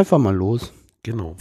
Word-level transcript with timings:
einfach 0.00 0.18
mal 0.18 0.34
los. 0.34 0.72
Genau. 1.02 1.36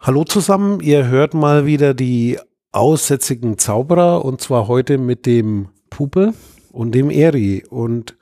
Hallo 0.00 0.24
zusammen, 0.24 0.80
ihr 0.80 1.06
hört 1.06 1.32
mal 1.32 1.64
wieder 1.64 1.94
die 1.94 2.38
aussätzigen 2.72 3.56
Zauberer 3.56 4.22
und 4.22 4.42
zwar 4.42 4.68
heute 4.68 4.98
mit 4.98 5.24
dem 5.24 5.70
Puppe 5.88 6.34
und 6.72 6.94
dem 6.94 7.08
Eri 7.08 7.64
und 7.66 8.18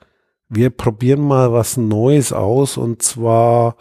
wir 0.47 0.69
probieren 0.69 1.19
mal 1.19 1.51
was 1.51 1.75
Neues 1.75 2.31
aus 2.31 2.77
und 2.77 3.01
zwar, 3.01 3.75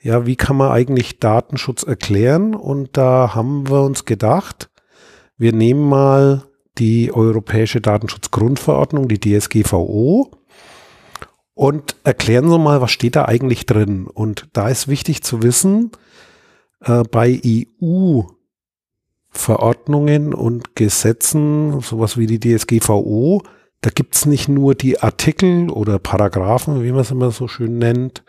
ja, 0.00 0.24
wie 0.24 0.36
kann 0.36 0.56
man 0.56 0.70
eigentlich 0.70 1.18
Datenschutz 1.18 1.82
erklären 1.82 2.54
und 2.54 2.96
da 2.96 3.34
haben 3.34 3.68
wir 3.68 3.82
uns 3.82 4.04
gedacht, 4.04 4.70
wir 5.36 5.52
nehmen 5.52 5.88
mal 5.88 6.44
die 6.78 7.12
Europäische 7.12 7.80
Datenschutzgrundverordnung, 7.80 9.08
die 9.08 9.18
DSGVO 9.18 10.30
und 11.62 11.94
erklären 12.02 12.48
so 12.48 12.58
mal, 12.58 12.80
was 12.80 12.90
steht 12.90 13.14
da 13.14 13.26
eigentlich 13.26 13.66
drin. 13.66 14.08
Und 14.08 14.48
da 14.52 14.68
ist 14.68 14.88
wichtig 14.88 15.22
zu 15.22 15.44
wissen, 15.44 15.92
äh, 16.80 17.04
bei 17.04 17.40
EU-Verordnungen 17.80 20.34
und 20.34 20.74
Gesetzen, 20.74 21.80
sowas 21.80 22.18
wie 22.18 22.26
die 22.26 22.40
DSGVO, 22.40 23.44
da 23.80 23.90
gibt's 23.90 24.26
nicht 24.26 24.48
nur 24.48 24.74
die 24.74 24.98
Artikel 24.98 25.70
oder 25.70 26.00
Paragraphen, 26.00 26.82
wie 26.82 26.90
man 26.90 27.02
es 27.02 27.12
immer 27.12 27.30
so 27.30 27.46
schön 27.46 27.78
nennt, 27.78 28.24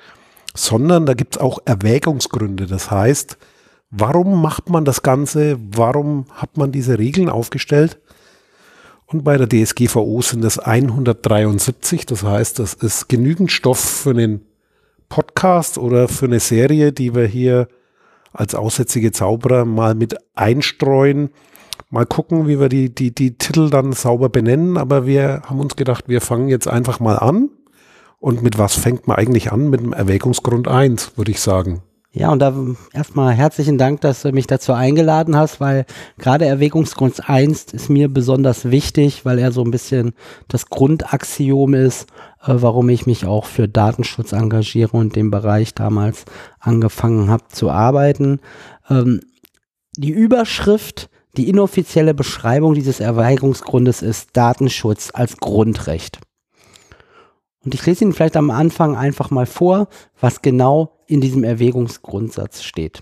sondern 0.54 1.08
da 1.08 1.16
gibt's 1.16 1.40
auch 1.40 1.58
Erwägungsgründe. 1.66 2.68
Das 2.68 2.92
heißt, 2.92 3.40
warum 3.90 4.44
macht 4.44 4.70
man 4.70 4.86
das 4.86 5.02
Ganze? 5.02 5.58
Warum 5.72 6.28
hat 6.34 6.58
man 6.58 6.72
diese 6.72 7.00
Regeln 7.00 7.30
aufgestellt? 7.30 8.00
Und 9.14 9.24
bei 9.24 9.38
der 9.38 9.48
DSGVO 9.48 10.24
sind 10.24 10.44
es 10.44 10.58
173. 10.58 12.08
Das 12.08 12.24
heißt, 12.24 12.58
das 12.58 12.74
ist 12.74 13.10
genügend 13.10 13.52
Stoff 13.52 13.80
für 13.80 14.10
einen 14.10 14.42
Podcast 15.08 15.78
oder 15.78 16.08
für 16.08 16.26
eine 16.26 16.40
Serie, 16.40 16.92
die 16.92 17.14
wir 17.14 17.28
hier 17.28 17.68
als 18.32 18.56
aussätzige 18.56 19.12
Zauberer 19.12 19.66
mal 19.66 19.94
mit 19.94 20.16
einstreuen. 20.34 21.30
Mal 21.92 22.08
gucken, 22.08 22.48
wie 22.48 22.60
wir 22.60 22.70
die, 22.70 22.94
die, 22.94 23.14
die 23.14 23.38
Titel 23.38 23.70
dann 23.70 23.94
sauber 23.94 24.30
benennen. 24.30 24.78
Aber 24.80 25.06
wir 25.06 25.44
haben 25.46 25.60
uns 25.60 25.76
gedacht, 25.76 26.06
wir 26.08 26.20
fangen 26.20 26.48
jetzt 26.48 26.68
einfach 26.68 27.00
mal 27.00 27.18
an. 27.18 27.52
Und 28.20 28.42
mit 28.42 28.58
was 28.58 28.74
fängt 28.74 29.08
man 29.08 29.18
eigentlich 29.18 29.52
an? 29.52 29.70
Mit 29.70 29.82
dem 29.82 29.94
Erwägungsgrund 29.94 30.68
1, 30.68 31.18
würde 31.18 31.30
ich 31.30 31.40
sagen. 31.40 31.84
Ja, 32.16 32.32
und 32.32 32.38
da 32.38 32.54
erstmal 32.94 33.34
herzlichen 33.34 33.80
Dank, 33.80 34.02
dass 34.02 34.22
du 34.22 34.32
mich 34.32 34.46
dazu 34.46 34.72
eingeladen 34.74 35.36
hast, 35.36 35.60
weil 35.60 35.88
gerade 36.20 36.46
Erwägungsgrund 36.46 37.28
1 37.28 37.74
ist 37.74 37.90
mir 37.90 38.08
besonders 38.08 38.70
wichtig, 38.70 39.26
weil 39.26 39.40
er 39.40 39.52
so 39.52 39.64
ein 39.64 39.72
bisschen 39.72 40.14
das 40.48 40.68
Grundaxiom 40.68 41.74
ist, 41.74 42.04
äh, 42.44 42.54
warum 42.54 42.90
ich 42.90 43.08
mich 43.08 43.26
auch 43.26 43.46
für 43.48 43.68
Datenschutz 43.68 44.32
engagiere 44.32 44.96
und 44.96 45.16
dem 45.16 45.32
Bereich 45.32 45.74
damals 45.74 46.26
angefangen 46.60 47.32
habe 47.32 47.46
zu 47.48 47.72
arbeiten. 47.72 48.42
Ähm, 48.92 49.22
die 49.98 50.12
Überschrift, 50.12 51.10
die 51.36 51.50
inoffizielle 51.50 52.14
Beschreibung 52.14 52.76
dieses 52.76 53.00
Erwägungsgrundes 53.00 54.04
ist 54.04 54.30
Datenschutz 54.34 55.10
als 55.12 55.38
Grundrecht. 55.38 56.20
Und 57.66 57.74
ich 57.74 57.84
lese 57.88 58.04
Ihnen 58.04 58.14
vielleicht 58.14 58.38
am 58.38 58.52
Anfang 58.52 58.96
einfach 58.96 59.32
mal 59.32 59.48
vor, 59.48 59.88
was 60.20 60.44
genau 60.44 60.93
in 61.14 61.22
diesem 61.22 61.44
Erwägungsgrundsatz 61.44 62.64
steht. 62.64 63.02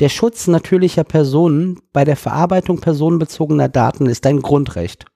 Der 0.00 0.10
Schutz 0.10 0.46
natürlicher 0.46 1.04
Personen 1.04 1.80
bei 1.94 2.04
der 2.04 2.16
Verarbeitung 2.16 2.80
personenbezogener 2.80 3.70
Daten 3.70 4.06
ist 4.06 4.26
ein 4.26 4.42
Grundrecht. 4.42 5.06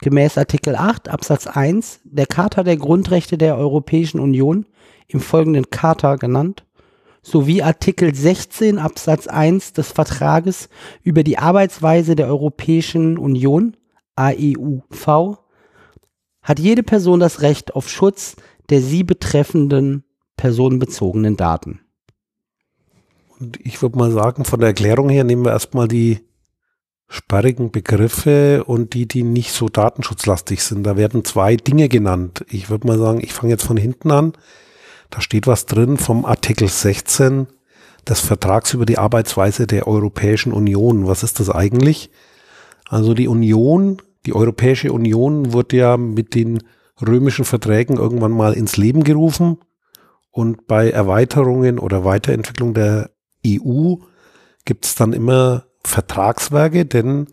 Gemäß 0.00 0.38
Artikel 0.38 0.74
8 0.76 1.10
Absatz 1.10 1.46
1 1.46 2.00
der 2.04 2.26
Charta 2.26 2.62
der 2.62 2.78
Grundrechte 2.78 3.36
der 3.36 3.58
Europäischen 3.58 4.20
Union, 4.20 4.64
im 5.06 5.20
folgenden 5.20 5.68
Charta 5.68 6.16
genannt, 6.16 6.64
sowie 7.20 7.62
Artikel 7.62 8.14
16 8.14 8.78
Absatz 8.78 9.26
1 9.26 9.74
des 9.74 9.92
Vertrages 9.92 10.70
über 11.02 11.24
die 11.24 11.36
Arbeitsweise 11.36 12.16
der 12.16 12.28
Europäischen 12.28 13.18
Union, 13.18 13.76
AEUV, 14.16 15.36
hat 16.40 16.58
jede 16.58 16.82
Person 16.82 17.20
das 17.20 17.42
Recht 17.42 17.74
auf 17.74 17.90
Schutz 17.90 18.36
der 18.70 18.80
sie 18.82 19.02
betreffenden 19.02 20.04
personenbezogenen 20.38 21.36
Daten. 21.36 21.80
Und 23.38 23.58
ich 23.64 23.82
würde 23.82 23.98
mal 23.98 24.10
sagen, 24.10 24.46
von 24.46 24.60
der 24.60 24.70
Erklärung 24.70 25.10
her 25.10 25.24
nehmen 25.24 25.44
wir 25.44 25.52
erstmal 25.52 25.86
die 25.86 26.20
sperrigen 27.08 27.70
Begriffe 27.70 28.64
und 28.64 28.94
die, 28.94 29.06
die 29.06 29.22
nicht 29.22 29.52
so 29.52 29.68
datenschutzlastig 29.68 30.62
sind. 30.62 30.84
Da 30.84 30.96
werden 30.96 31.24
zwei 31.24 31.56
Dinge 31.56 31.88
genannt. 31.88 32.44
Ich 32.48 32.70
würde 32.70 32.86
mal 32.86 32.98
sagen, 32.98 33.20
ich 33.22 33.32
fange 33.32 33.52
jetzt 33.52 33.64
von 33.64 33.76
hinten 33.76 34.10
an. 34.10 34.32
Da 35.10 35.20
steht 35.20 35.46
was 35.46 35.66
drin 35.66 35.96
vom 35.96 36.24
Artikel 36.24 36.68
16 36.68 37.46
des 38.06 38.20
Vertrags 38.20 38.74
über 38.74 38.86
die 38.86 38.98
Arbeitsweise 38.98 39.66
der 39.66 39.86
Europäischen 39.86 40.52
Union. 40.52 41.06
Was 41.06 41.22
ist 41.22 41.40
das 41.40 41.48
eigentlich? 41.48 42.10
Also 42.88 43.14
die 43.14 43.28
Union, 43.28 44.02
die 44.26 44.34
Europäische 44.34 44.92
Union 44.92 45.52
wurde 45.52 45.76
ja 45.76 45.96
mit 45.96 46.34
den 46.34 46.62
römischen 47.00 47.44
Verträgen 47.44 47.96
irgendwann 47.96 48.32
mal 48.32 48.52
ins 48.52 48.76
Leben 48.76 49.04
gerufen 49.04 49.58
und 50.38 50.68
bei 50.68 50.88
Erweiterungen 50.88 51.80
oder 51.80 52.04
Weiterentwicklung 52.04 52.72
der 52.72 53.10
EU 53.44 53.96
gibt 54.64 54.84
es 54.84 54.94
dann 54.94 55.12
immer 55.12 55.64
Vertragswerke, 55.82 56.86
denn 56.86 57.26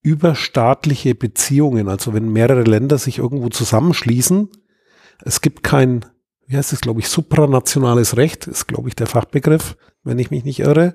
überstaatliche 0.00 1.14
Beziehungen, 1.14 1.90
also 1.90 2.14
wenn 2.14 2.32
mehrere 2.32 2.62
Länder 2.62 2.96
sich 2.96 3.18
irgendwo 3.18 3.50
zusammenschließen, 3.50 4.48
es 5.22 5.42
gibt 5.42 5.64
kein, 5.64 6.06
wie 6.46 6.56
heißt 6.56 6.72
es, 6.72 6.80
glaube 6.80 7.00
ich, 7.00 7.08
supranationales 7.08 8.16
Recht, 8.16 8.46
ist, 8.46 8.68
glaube 8.68 8.88
ich, 8.88 8.96
der 8.96 9.06
Fachbegriff, 9.06 9.76
wenn 10.02 10.18
ich 10.18 10.30
mich 10.30 10.44
nicht 10.44 10.60
irre, 10.60 10.94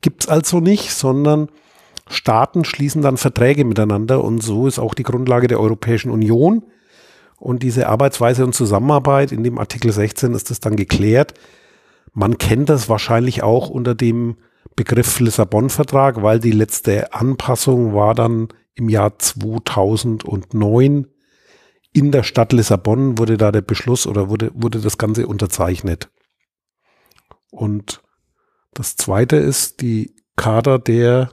gibt 0.00 0.24
es 0.24 0.28
also 0.28 0.58
nicht, 0.58 0.90
sondern 0.90 1.48
Staaten 2.08 2.64
schließen 2.64 3.02
dann 3.02 3.18
Verträge 3.18 3.64
miteinander 3.64 4.24
und 4.24 4.42
so 4.42 4.66
ist 4.66 4.80
auch 4.80 4.94
die 4.94 5.04
Grundlage 5.04 5.46
der 5.46 5.60
Europäischen 5.60 6.10
Union. 6.10 6.64
Und 7.38 7.62
diese 7.62 7.88
Arbeitsweise 7.88 8.44
und 8.44 8.54
Zusammenarbeit 8.54 9.32
in 9.32 9.44
dem 9.44 9.58
Artikel 9.58 9.92
16 9.92 10.34
ist 10.34 10.50
das 10.50 10.60
dann 10.60 10.76
geklärt. 10.76 11.34
Man 12.12 12.38
kennt 12.38 12.68
das 12.68 12.88
wahrscheinlich 12.88 13.42
auch 13.42 13.68
unter 13.68 13.94
dem 13.94 14.36
Begriff 14.74 15.20
Lissabon-Vertrag, 15.20 16.22
weil 16.22 16.40
die 16.40 16.52
letzte 16.52 17.12
Anpassung 17.12 17.94
war 17.94 18.14
dann 18.14 18.48
im 18.74 18.88
Jahr 18.88 19.18
2009. 19.18 21.06
In 21.92 22.12
der 22.12 22.22
Stadt 22.22 22.52
Lissabon 22.52 23.18
wurde 23.18 23.36
da 23.36 23.52
der 23.52 23.62
Beschluss 23.62 24.06
oder 24.06 24.28
wurde, 24.28 24.50
wurde 24.54 24.80
das 24.80 24.98
Ganze 24.98 25.26
unterzeichnet. 25.26 26.10
Und 27.50 28.02
das 28.74 28.96
zweite 28.96 29.36
ist 29.36 29.80
die 29.80 30.14
Kader 30.36 30.78
der 30.78 31.30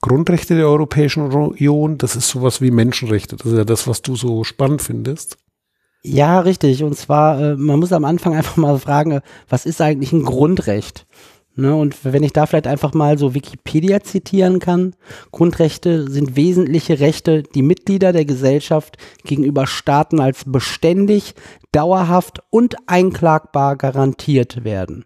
Grundrechte 0.00 0.54
der 0.54 0.68
Europäischen 0.68 1.22
Union, 1.22 1.98
das 1.98 2.14
ist 2.14 2.28
sowas 2.28 2.60
wie 2.60 2.70
Menschenrechte. 2.70 3.36
Das 3.36 3.46
ist 3.46 3.58
ja 3.58 3.64
das, 3.64 3.88
was 3.88 4.02
du 4.02 4.14
so 4.14 4.44
spannend 4.44 4.82
findest. 4.82 5.38
Ja, 6.02 6.40
richtig. 6.40 6.84
Und 6.84 6.96
zwar, 6.96 7.40
äh, 7.40 7.56
man 7.56 7.80
muss 7.80 7.92
am 7.92 8.04
Anfang 8.04 8.34
einfach 8.36 8.56
mal 8.56 8.78
fragen, 8.78 9.12
äh, 9.12 9.20
was 9.48 9.66
ist 9.66 9.80
eigentlich 9.80 10.12
ein 10.12 10.24
Grundrecht? 10.24 11.06
Ne, 11.56 11.74
und 11.74 12.04
wenn 12.04 12.22
ich 12.22 12.32
da 12.32 12.46
vielleicht 12.46 12.68
einfach 12.68 12.94
mal 12.94 13.18
so 13.18 13.34
Wikipedia 13.34 14.00
zitieren 14.00 14.60
kann, 14.60 14.94
Grundrechte 15.32 16.08
sind 16.08 16.36
wesentliche 16.36 17.00
Rechte, 17.00 17.42
die 17.42 17.62
Mitglieder 17.62 18.12
der 18.12 18.24
Gesellschaft 18.24 18.96
gegenüber 19.24 19.66
Staaten 19.66 20.20
als 20.20 20.44
beständig, 20.44 21.34
dauerhaft 21.72 22.44
und 22.50 22.76
einklagbar 22.86 23.74
garantiert 23.74 24.62
werden. 24.62 25.04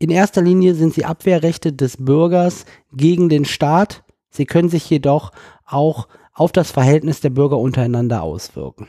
In 0.00 0.08
erster 0.08 0.40
Linie 0.40 0.74
sind 0.74 0.94
sie 0.94 1.04
Abwehrrechte 1.04 1.74
des 1.74 1.98
Bürgers 1.98 2.64
gegen 2.90 3.28
den 3.28 3.44
Staat. 3.44 4.02
Sie 4.30 4.46
können 4.46 4.70
sich 4.70 4.88
jedoch 4.88 5.30
auch 5.66 6.08
auf 6.32 6.52
das 6.52 6.70
Verhältnis 6.70 7.20
der 7.20 7.28
Bürger 7.28 7.58
untereinander 7.58 8.22
auswirken. 8.22 8.88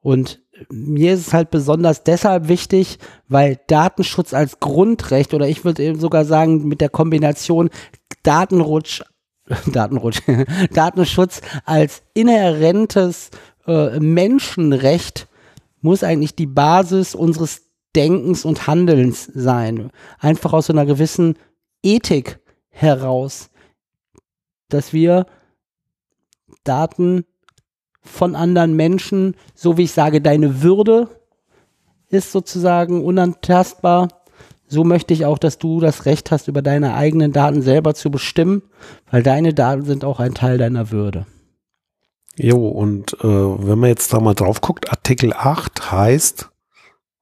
Und 0.00 0.40
mir 0.70 1.14
ist 1.14 1.28
es 1.28 1.32
halt 1.32 1.52
besonders 1.52 2.02
deshalb 2.02 2.48
wichtig, 2.48 2.98
weil 3.28 3.60
Datenschutz 3.68 4.34
als 4.34 4.58
Grundrecht 4.58 5.34
oder 5.34 5.46
ich 5.46 5.64
würde 5.64 5.84
eben 5.84 6.00
sogar 6.00 6.24
sagen 6.24 6.66
mit 6.66 6.80
der 6.80 6.88
Kombination 6.88 7.70
Datenrutsch, 8.24 9.02
Datenrutsch, 9.72 10.22
Datenschutz 10.72 11.42
als 11.64 12.02
inhärentes 12.12 13.30
äh, 13.68 14.00
Menschenrecht 14.00 15.28
muss 15.80 16.02
eigentlich 16.02 16.34
die 16.34 16.46
Basis 16.46 17.14
unseres 17.14 17.65
Denkens 17.96 18.44
und 18.44 18.66
Handelns 18.66 19.24
sein. 19.34 19.90
Einfach 20.18 20.52
aus 20.52 20.70
einer 20.70 20.86
gewissen 20.86 21.36
Ethik 21.82 22.38
heraus, 22.68 23.50
dass 24.68 24.92
wir 24.92 25.26
Daten 26.64 27.24
von 28.02 28.36
anderen 28.36 28.76
Menschen, 28.76 29.34
so 29.54 29.76
wie 29.76 29.84
ich 29.84 29.92
sage, 29.92 30.20
deine 30.20 30.62
Würde 30.62 31.08
ist 32.08 32.32
sozusagen 32.32 33.04
unantastbar. 33.04 34.08
So 34.68 34.84
möchte 34.84 35.14
ich 35.14 35.24
auch, 35.24 35.38
dass 35.38 35.58
du 35.58 35.80
das 35.80 36.06
Recht 36.06 36.30
hast, 36.30 36.48
über 36.48 36.62
deine 36.62 36.94
eigenen 36.94 37.32
Daten 37.32 37.62
selber 37.62 37.94
zu 37.94 38.10
bestimmen, 38.10 38.62
weil 39.10 39.22
deine 39.22 39.54
Daten 39.54 39.84
sind 39.84 40.04
auch 40.04 40.20
ein 40.20 40.34
Teil 40.34 40.58
deiner 40.58 40.90
Würde. 40.90 41.26
Jo, 42.36 42.68
und 42.68 43.14
äh, 43.20 43.26
wenn 43.26 43.78
man 43.78 43.88
jetzt 43.88 44.12
da 44.12 44.20
mal 44.20 44.34
drauf 44.34 44.60
guckt, 44.60 44.90
Artikel 44.90 45.32
8 45.32 45.90
heißt, 45.90 46.50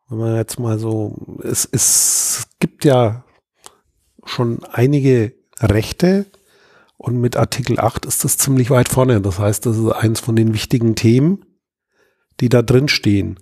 wenn 0.09 0.19
man 0.19 0.37
jetzt 0.37 0.59
mal 0.59 0.79
so, 0.79 1.17
es, 1.43 1.69
es 1.71 2.49
gibt 2.61 2.85
ja 2.85 3.25
schon 4.25 4.61
einige 4.73 5.35
Rechte 5.61 6.27
und 6.97 7.21
mit 7.21 7.37
Artikel 7.37 7.79
8 7.79 8.07
ist 8.07 8.25
das 8.25 8.39
ziemlich 8.39 8.71
weit 8.71 8.89
vorne. 8.89 9.21
Das 9.21 9.39
heißt, 9.39 9.67
das 9.67 9.77
ist 9.77 9.93
eins 9.93 10.21
von 10.21 10.37
den 10.37 10.55
wichtigen 10.55 10.95
Themen, 10.95 11.45
die 12.41 12.49
da 12.49 12.63
drin 12.63 12.89
stehen. 12.89 13.39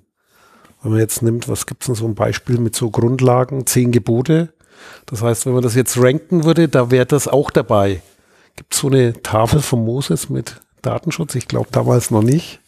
Wenn 0.83 0.93
man 0.93 1.01
jetzt 1.01 1.23
nimmt, 1.23 1.49
was 1.49 1.67
gibt 1.67 1.83
es 1.83 1.87
denn 1.87 1.95
so 1.95 2.07
ein 2.07 2.15
Beispiel 2.15 2.59
mit 2.59 2.75
so 2.75 2.91
Grundlagen, 2.91 3.67
zehn 3.67 3.93
Gebote. 3.93 4.53
Das 5.07 5.23
heißt, 5.23 5.47
wenn 5.47 5.53
man 5.53 5.63
das 5.63 5.77
jetzt 5.77 5.97
ranken 5.97 6.45
würde, 6.45 6.69
da 6.69 6.91
wäre 6.91 7.07
das 7.07 7.29
auch 7.29 7.51
dabei. 7.51 8.03
Gibt 8.57 8.75
es 8.75 8.81
so 8.81 8.89
eine 8.89 9.13
Tafel 9.23 9.61
von 9.61 9.85
Moses 9.85 10.29
mit 10.29 10.61
Datenschutz? 10.83 11.37
Ich 11.37 11.47
glaube 11.47 11.69
damals 11.71 12.11
noch 12.11 12.23
nicht. 12.23 12.62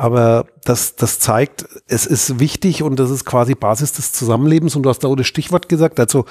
Aber 0.00 0.46
das, 0.64 0.94
das 0.94 1.18
zeigt, 1.18 1.68
es 1.88 2.06
ist 2.06 2.38
wichtig 2.38 2.84
und 2.84 3.00
das 3.00 3.10
ist 3.10 3.24
quasi 3.24 3.56
Basis 3.56 3.92
des 3.92 4.12
Zusammenlebens. 4.12 4.76
Und 4.76 4.84
du 4.84 4.90
hast 4.90 5.00
da 5.00 5.08
auch 5.08 5.16
das 5.16 5.26
Stichwort 5.26 5.68
gesagt. 5.68 5.98
Also, 5.98 6.24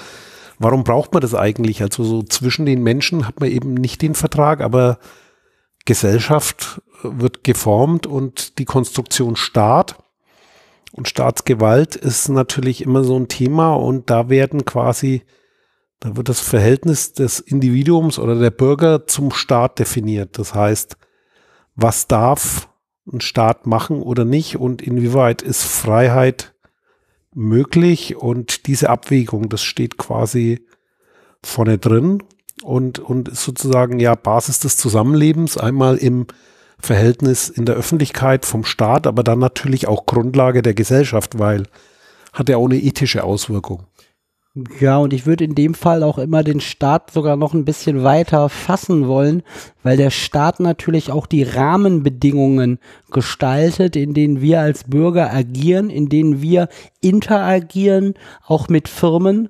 warum 0.58 0.84
braucht 0.84 1.12
man 1.12 1.20
das 1.20 1.34
eigentlich? 1.34 1.82
Also, 1.82 2.02
so 2.02 2.22
zwischen 2.22 2.64
den 2.64 2.82
Menschen 2.82 3.28
hat 3.28 3.40
man 3.40 3.50
eben 3.50 3.74
nicht 3.74 4.00
den 4.00 4.14
Vertrag, 4.14 4.62
aber 4.62 4.98
Gesellschaft 5.84 6.80
wird 7.02 7.44
geformt 7.44 8.06
und 8.06 8.58
die 8.58 8.64
Konstruktion 8.64 9.36
Staat 9.36 9.96
und 10.92 11.06
Staatsgewalt 11.06 11.94
ist 11.94 12.28
natürlich 12.28 12.82
immer 12.82 13.04
so 13.04 13.16
ein 13.18 13.28
Thema 13.28 13.74
und 13.74 14.08
da 14.08 14.30
werden 14.30 14.64
quasi, 14.64 15.22
da 16.00 16.16
wird 16.16 16.30
das 16.30 16.40
Verhältnis 16.40 17.12
des 17.12 17.38
Individuums 17.38 18.18
oder 18.18 18.34
der 18.34 18.50
Bürger 18.50 19.06
zum 19.06 19.30
Staat 19.30 19.78
definiert. 19.78 20.38
Das 20.38 20.54
heißt, 20.54 20.96
was 21.74 22.06
darf 22.06 22.67
ein 23.12 23.20
Staat 23.20 23.66
machen 23.66 24.02
oder 24.02 24.24
nicht 24.24 24.56
und 24.56 24.82
inwieweit 24.82 25.42
ist 25.42 25.62
Freiheit 25.62 26.54
möglich 27.34 28.16
und 28.16 28.66
diese 28.66 28.90
Abwägung, 28.90 29.48
das 29.48 29.62
steht 29.62 29.96
quasi 29.98 30.66
vorne 31.42 31.78
drin 31.78 32.22
und, 32.62 32.98
und 32.98 33.28
ist 33.28 33.44
sozusagen 33.44 34.00
ja 34.00 34.14
Basis 34.14 34.60
des 34.60 34.76
Zusammenlebens, 34.76 35.56
einmal 35.56 35.96
im 35.96 36.26
Verhältnis 36.80 37.48
in 37.48 37.64
der 37.64 37.74
Öffentlichkeit 37.74 38.46
vom 38.46 38.64
Staat, 38.64 39.06
aber 39.06 39.22
dann 39.22 39.38
natürlich 39.38 39.88
auch 39.88 40.06
Grundlage 40.06 40.62
der 40.62 40.74
Gesellschaft, 40.74 41.38
weil 41.38 41.64
hat 42.32 42.48
ja 42.48 42.56
auch 42.56 42.66
eine 42.66 42.78
ethische 42.78 43.24
Auswirkung. 43.24 43.84
Ja, 44.80 44.98
und 44.98 45.12
ich 45.12 45.26
würde 45.26 45.44
in 45.44 45.54
dem 45.54 45.74
Fall 45.74 46.02
auch 46.02 46.18
immer 46.18 46.42
den 46.42 46.60
Staat 46.60 47.10
sogar 47.10 47.36
noch 47.36 47.54
ein 47.54 47.64
bisschen 47.64 48.02
weiter 48.02 48.48
fassen 48.48 49.08
wollen, 49.08 49.42
weil 49.82 49.96
der 49.96 50.10
Staat 50.10 50.60
natürlich 50.60 51.10
auch 51.10 51.26
die 51.26 51.42
Rahmenbedingungen 51.42 52.78
gestaltet, 53.10 53.96
in 53.96 54.14
denen 54.14 54.40
wir 54.40 54.60
als 54.60 54.84
Bürger 54.84 55.32
agieren, 55.32 55.90
in 55.90 56.08
denen 56.08 56.40
wir 56.42 56.68
interagieren, 57.00 58.14
auch 58.46 58.68
mit 58.68 58.88
Firmen. 58.88 59.48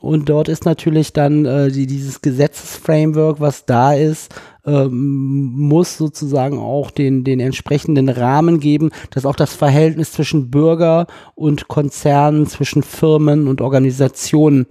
Und 0.00 0.28
dort 0.28 0.48
ist 0.48 0.66
natürlich 0.66 1.14
dann 1.14 1.46
äh, 1.46 1.70
die, 1.70 1.86
dieses 1.86 2.20
Gesetzesframework, 2.20 3.40
was 3.40 3.64
da 3.64 3.94
ist, 3.94 4.34
ähm, 4.66 5.52
muss 5.56 5.98
sozusagen 5.98 6.58
auch 6.58 6.90
den, 6.90 7.24
den 7.24 7.40
entsprechenden 7.40 8.08
Rahmen 8.08 8.60
geben, 8.60 8.90
dass 9.10 9.26
auch 9.26 9.36
das 9.36 9.54
Verhältnis 9.54 10.12
zwischen 10.12 10.50
Bürger 10.50 11.06
und 11.34 11.68
Konzernen, 11.68 12.46
zwischen 12.46 12.82
Firmen 12.82 13.48
und 13.48 13.60
Organisationen 13.60 14.66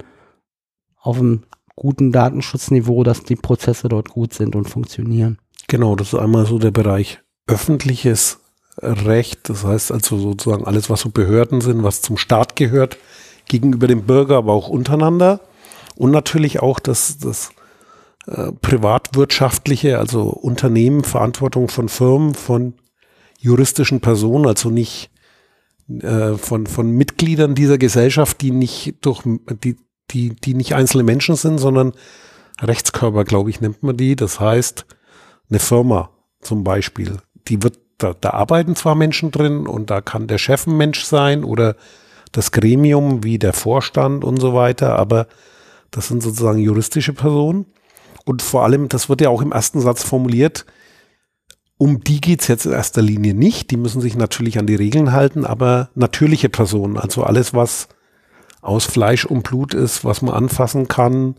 auf 1.00 1.18
einem 1.18 1.44
guten 1.76 2.12
Datenschutzniveau, 2.12 3.04
dass 3.04 3.22
die 3.22 3.36
Prozesse 3.36 3.88
dort 3.88 4.10
gut 4.10 4.32
sind 4.34 4.56
und 4.56 4.68
funktionieren. 4.68 5.38
Genau, 5.68 5.96
das 5.96 6.12
ist 6.12 6.18
einmal 6.18 6.46
so 6.46 6.58
der 6.58 6.70
Bereich 6.70 7.20
öffentliches 7.46 8.38
Recht, 8.78 9.48
das 9.48 9.64
heißt 9.64 9.92
also 9.92 10.18
sozusagen 10.18 10.64
alles, 10.64 10.90
was 10.90 11.00
so 11.00 11.10
Behörden 11.10 11.60
sind, 11.60 11.84
was 11.84 12.02
zum 12.02 12.16
Staat 12.16 12.56
gehört, 12.56 12.96
gegenüber 13.46 13.86
dem 13.86 14.04
Bürger, 14.04 14.36
aber 14.36 14.52
auch 14.52 14.68
untereinander. 14.68 15.40
Und 15.96 16.10
natürlich 16.10 16.60
auch 16.60 16.80
das, 16.80 17.18
das 17.18 17.50
äh, 18.26 18.52
privatwirtschaftliche, 18.52 19.98
also 19.98 20.28
Unternehmen, 20.28 21.04
Verantwortung 21.04 21.68
von 21.68 21.88
Firmen, 21.88 22.34
von 22.34 22.74
juristischen 23.38 24.00
Personen, 24.00 24.46
also 24.46 24.70
nicht 24.70 25.10
äh, 26.00 26.34
von, 26.34 26.66
von 26.66 26.90
Mitgliedern 26.90 27.54
dieser 27.54 27.76
Gesellschaft, 27.76 28.40
die 28.40 28.50
nicht 28.50 28.96
durch 29.02 29.22
die, 29.62 29.76
die, 30.10 30.34
die 30.34 30.54
nicht 30.54 30.74
einzelne 30.74 31.02
Menschen 31.02 31.36
sind, 31.36 31.58
sondern 31.58 31.92
Rechtskörper, 32.60 33.24
glaube 33.24 33.50
ich, 33.50 33.60
nennt 33.60 33.82
man 33.82 33.96
die. 33.96 34.16
Das 34.16 34.40
heißt, 34.40 34.86
eine 35.50 35.58
Firma 35.58 36.10
zum 36.40 36.64
Beispiel, 36.64 37.18
die 37.48 37.62
wird, 37.62 37.78
da, 37.98 38.14
da 38.18 38.30
arbeiten 38.30 38.76
zwar 38.76 38.94
Menschen 38.94 39.30
drin 39.30 39.66
und 39.66 39.90
da 39.90 40.00
kann 40.00 40.26
der 40.26 40.38
Chef 40.38 40.66
ein 40.66 40.76
Mensch 40.76 41.04
sein 41.04 41.44
oder 41.44 41.76
das 42.32 42.50
Gremium 42.50 43.22
wie 43.22 43.38
der 43.38 43.52
Vorstand 43.52 44.24
und 44.24 44.40
so 44.40 44.54
weiter, 44.54 44.98
aber 44.98 45.28
das 45.90 46.08
sind 46.08 46.22
sozusagen 46.22 46.58
juristische 46.58 47.12
Personen. 47.12 47.66
Und 48.24 48.42
vor 48.42 48.64
allem, 48.64 48.88
das 48.88 49.08
wird 49.08 49.20
ja 49.20 49.28
auch 49.28 49.42
im 49.42 49.52
ersten 49.52 49.80
Satz 49.80 50.02
formuliert, 50.02 50.64
um 51.76 52.02
die 52.02 52.20
geht's 52.20 52.48
jetzt 52.48 52.66
in 52.66 52.72
erster 52.72 53.02
Linie 53.02 53.34
nicht. 53.34 53.70
Die 53.70 53.76
müssen 53.76 54.00
sich 54.00 54.16
natürlich 54.16 54.58
an 54.58 54.66
die 54.66 54.76
Regeln 54.76 55.12
halten, 55.12 55.44
aber 55.44 55.90
natürliche 55.94 56.48
Personen, 56.48 56.96
also 56.96 57.24
alles, 57.24 57.52
was 57.52 57.88
aus 58.62 58.86
Fleisch 58.86 59.24
und 59.26 59.42
Blut 59.42 59.74
ist, 59.74 60.04
was 60.04 60.22
man 60.22 60.34
anfassen 60.34 60.88
kann, 60.88 61.34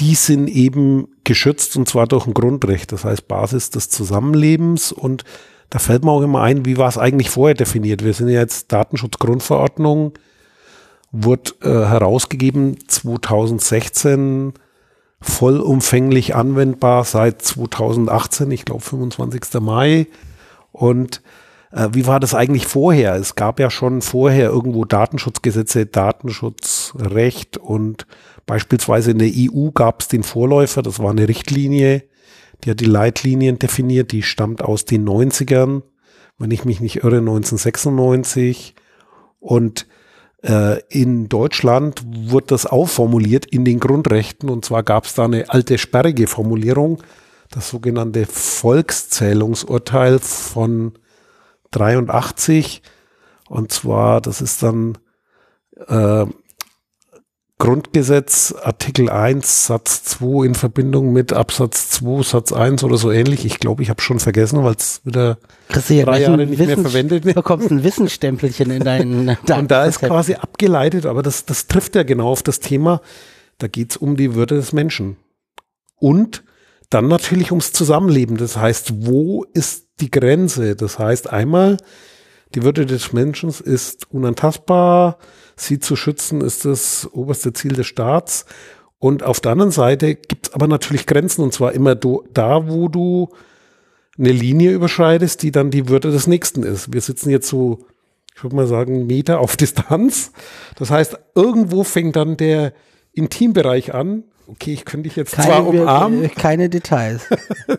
die 0.00 0.14
sind 0.14 0.48
eben 0.48 1.08
geschützt 1.24 1.76
und 1.76 1.88
zwar 1.88 2.06
durch 2.06 2.26
ein 2.26 2.34
Grundrecht, 2.34 2.92
das 2.92 3.04
heißt 3.04 3.28
Basis 3.28 3.70
des 3.70 3.88
Zusammenlebens 3.88 4.92
und 4.92 5.24
da 5.70 5.78
fällt 5.78 6.04
mir 6.04 6.10
auch 6.10 6.22
immer 6.22 6.42
ein, 6.42 6.64
wie 6.64 6.76
war 6.76 6.88
es 6.88 6.98
eigentlich 6.98 7.30
vorher 7.30 7.54
definiert? 7.54 8.04
Wir 8.04 8.12
sind 8.12 8.28
ja 8.28 8.40
jetzt 8.40 8.72
Datenschutzgrundverordnung, 8.72 10.12
wurde 11.12 11.52
äh, 11.62 11.68
herausgegeben 11.68 12.76
2016 12.88 14.52
vollumfänglich 15.20 16.34
anwendbar 16.34 17.04
seit 17.04 17.42
2018, 17.42 18.50
ich 18.50 18.64
glaube 18.64 18.82
25. 18.82 19.60
Mai. 19.60 20.06
Und 20.72 21.22
äh, 21.72 21.88
wie 21.92 22.06
war 22.06 22.20
das 22.20 22.34
eigentlich 22.34 22.66
vorher? 22.66 23.14
Es 23.14 23.34
gab 23.34 23.58
ja 23.60 23.70
schon 23.70 24.02
vorher 24.02 24.50
irgendwo 24.50 24.84
Datenschutzgesetze, 24.84 25.86
Datenschutzrecht 25.86 27.56
und 27.56 28.06
beispielsweise 28.44 29.12
in 29.12 29.18
der 29.18 29.30
EU 29.34 29.70
gab 29.70 30.02
es 30.02 30.08
den 30.08 30.22
Vorläufer, 30.22 30.82
das 30.82 30.98
war 30.98 31.10
eine 31.10 31.28
Richtlinie, 31.28 32.04
die 32.64 32.70
hat 32.70 32.80
die 32.80 32.86
Leitlinien 32.86 33.58
definiert, 33.58 34.12
die 34.12 34.22
stammt 34.22 34.62
aus 34.62 34.84
den 34.84 35.06
90ern, 35.06 35.82
wenn 36.38 36.50
ich 36.50 36.64
mich 36.64 36.80
nicht 36.80 36.96
irre, 36.96 37.18
1996. 37.18 38.74
Und 39.40 39.86
in 40.88 41.28
Deutschland 41.28 42.02
wurde 42.06 42.46
das 42.48 42.66
auch 42.66 42.86
formuliert 42.86 43.46
in 43.46 43.64
den 43.64 43.80
Grundrechten. 43.80 44.48
Und 44.48 44.64
zwar 44.64 44.82
gab 44.82 45.04
es 45.04 45.14
da 45.14 45.24
eine 45.24 45.50
alte 45.50 45.78
sperrige 45.78 46.26
Formulierung, 46.26 47.02
das 47.50 47.68
sogenannte 47.70 48.26
Volkszählungsurteil 48.26 50.18
von 50.20 50.92
83 51.72 52.82
und 53.48 53.72
zwar, 53.72 54.20
das 54.20 54.40
ist 54.40 54.62
dann 54.62 54.98
äh, 55.86 56.26
Grundgesetz, 57.58 58.54
Artikel 58.62 59.08
1, 59.08 59.66
Satz 59.66 60.04
2 60.04 60.44
in 60.44 60.54
Verbindung 60.54 61.14
mit 61.14 61.32
Absatz 61.32 61.88
2, 61.88 62.22
Satz 62.22 62.52
1 62.52 62.84
oder 62.84 62.98
so 62.98 63.10
ähnlich. 63.10 63.46
Ich 63.46 63.60
glaube, 63.60 63.82
ich 63.82 63.88
habe 63.88 64.02
schon 64.02 64.20
vergessen, 64.20 64.62
weil 64.62 64.74
es 64.74 65.00
wieder 65.04 65.38
ja 65.88 66.04
drei 66.04 66.20
Jahre 66.20 66.36
nicht 66.36 66.58
Wissens 66.58 66.66
mehr 66.66 66.78
verwendet 66.78 67.24
wird. 67.24 67.36
Du 67.36 67.40
bekommst 67.40 67.70
ein 67.70 67.82
Wissensstempelchen 67.82 68.70
in 68.70 68.84
deinen 68.84 69.28
Und 69.50 69.70
da 69.70 69.86
ist 69.86 70.00
quasi 70.00 70.34
abgeleitet, 70.34 71.06
aber 71.06 71.22
das, 71.22 71.46
das 71.46 71.66
trifft 71.66 71.96
ja 71.96 72.02
genau 72.02 72.28
auf 72.28 72.42
das 72.42 72.60
Thema. 72.60 73.00
Da 73.56 73.68
geht 73.68 73.92
es 73.92 73.96
um 73.96 74.18
die 74.18 74.34
Würde 74.34 74.56
des 74.56 74.74
Menschen. 74.74 75.16
Und 75.98 76.44
dann 76.90 77.08
natürlich 77.08 77.52
ums 77.52 77.72
Zusammenleben. 77.72 78.36
Das 78.36 78.58
heißt, 78.58 79.06
wo 79.06 79.44
ist 79.54 79.86
die 80.00 80.10
Grenze? 80.10 80.76
Das 80.76 80.98
heißt, 80.98 81.32
einmal, 81.32 81.78
die 82.54 82.62
Würde 82.62 82.86
des 82.86 83.12
Menschen 83.12 83.50
ist 83.50 84.10
unantastbar, 84.12 85.18
sie 85.56 85.78
zu 85.78 85.96
schützen, 85.96 86.40
ist 86.40 86.64
das 86.64 87.08
oberste 87.12 87.52
Ziel 87.52 87.72
des 87.72 87.86
Staats. 87.86 88.46
Und 88.98 89.22
auf 89.22 89.40
der 89.40 89.52
anderen 89.52 89.72
Seite 89.72 90.14
gibt 90.14 90.48
es 90.48 90.54
aber 90.54 90.68
natürlich 90.68 91.06
Grenzen, 91.06 91.42
und 91.42 91.52
zwar 91.52 91.72
immer 91.72 91.94
do, 91.94 92.24
da, 92.32 92.68
wo 92.68 92.88
du 92.88 93.28
eine 94.18 94.32
Linie 94.32 94.72
überschreitest, 94.72 95.42
die 95.42 95.50
dann 95.50 95.70
die 95.70 95.88
Würde 95.88 96.10
des 96.10 96.26
Nächsten 96.26 96.62
ist. 96.62 96.92
Wir 96.92 97.00
sitzen 97.00 97.30
jetzt 97.30 97.48
so, 97.48 97.86
ich 98.34 98.42
würde 98.42 98.56
mal 98.56 98.66
sagen, 98.66 99.06
Meter 99.06 99.40
auf 99.40 99.56
Distanz. 99.58 100.32
Das 100.76 100.90
heißt, 100.90 101.18
irgendwo 101.34 101.84
fängt 101.84 102.16
dann 102.16 102.36
der 102.36 102.72
Intimbereich 103.12 103.92
an. 103.94 104.24
Okay, 104.46 104.72
ich 104.72 104.84
könnte 104.84 105.08
dich 105.08 105.16
jetzt 105.16 105.32
keine, 105.32 105.48
zwar 105.48 105.66
umarmen. 105.66 106.30
Keine 106.34 106.70
Details. 106.70 107.22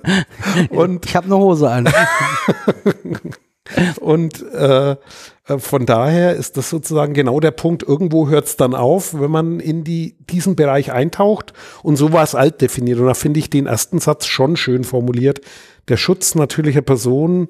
und 0.69 1.05
ich 1.05 1.15
habe 1.15 1.27
eine 1.27 1.37
Hose 1.37 1.69
an. 1.69 1.89
Und 3.99 4.43
äh, 4.53 4.95
äh, 5.47 5.57
von 5.57 5.85
daher 5.85 6.35
ist 6.35 6.57
das 6.57 6.69
sozusagen 6.69 7.13
genau 7.13 7.39
der 7.39 7.51
Punkt. 7.51 7.83
Irgendwo 7.83 8.27
hört 8.27 8.45
es 8.45 8.57
dann 8.57 8.75
auf, 8.75 9.19
wenn 9.19 9.31
man 9.31 9.59
in 9.59 9.83
die, 9.83 10.15
diesen 10.29 10.55
Bereich 10.55 10.91
eintaucht 10.91 11.53
und 11.83 11.95
so 11.95 12.13
war 12.13 12.23
es 12.23 12.35
alt 12.35 12.61
definiert. 12.61 12.99
Und 12.99 13.07
da 13.07 13.13
finde 13.13 13.39
ich 13.39 13.49
den 13.49 13.65
ersten 13.65 13.99
Satz 13.99 14.25
schon 14.25 14.55
schön 14.55 14.83
formuliert. 14.83 15.41
Der 15.87 15.97
Schutz 15.97 16.35
natürlicher 16.35 16.81
Personen 16.81 17.47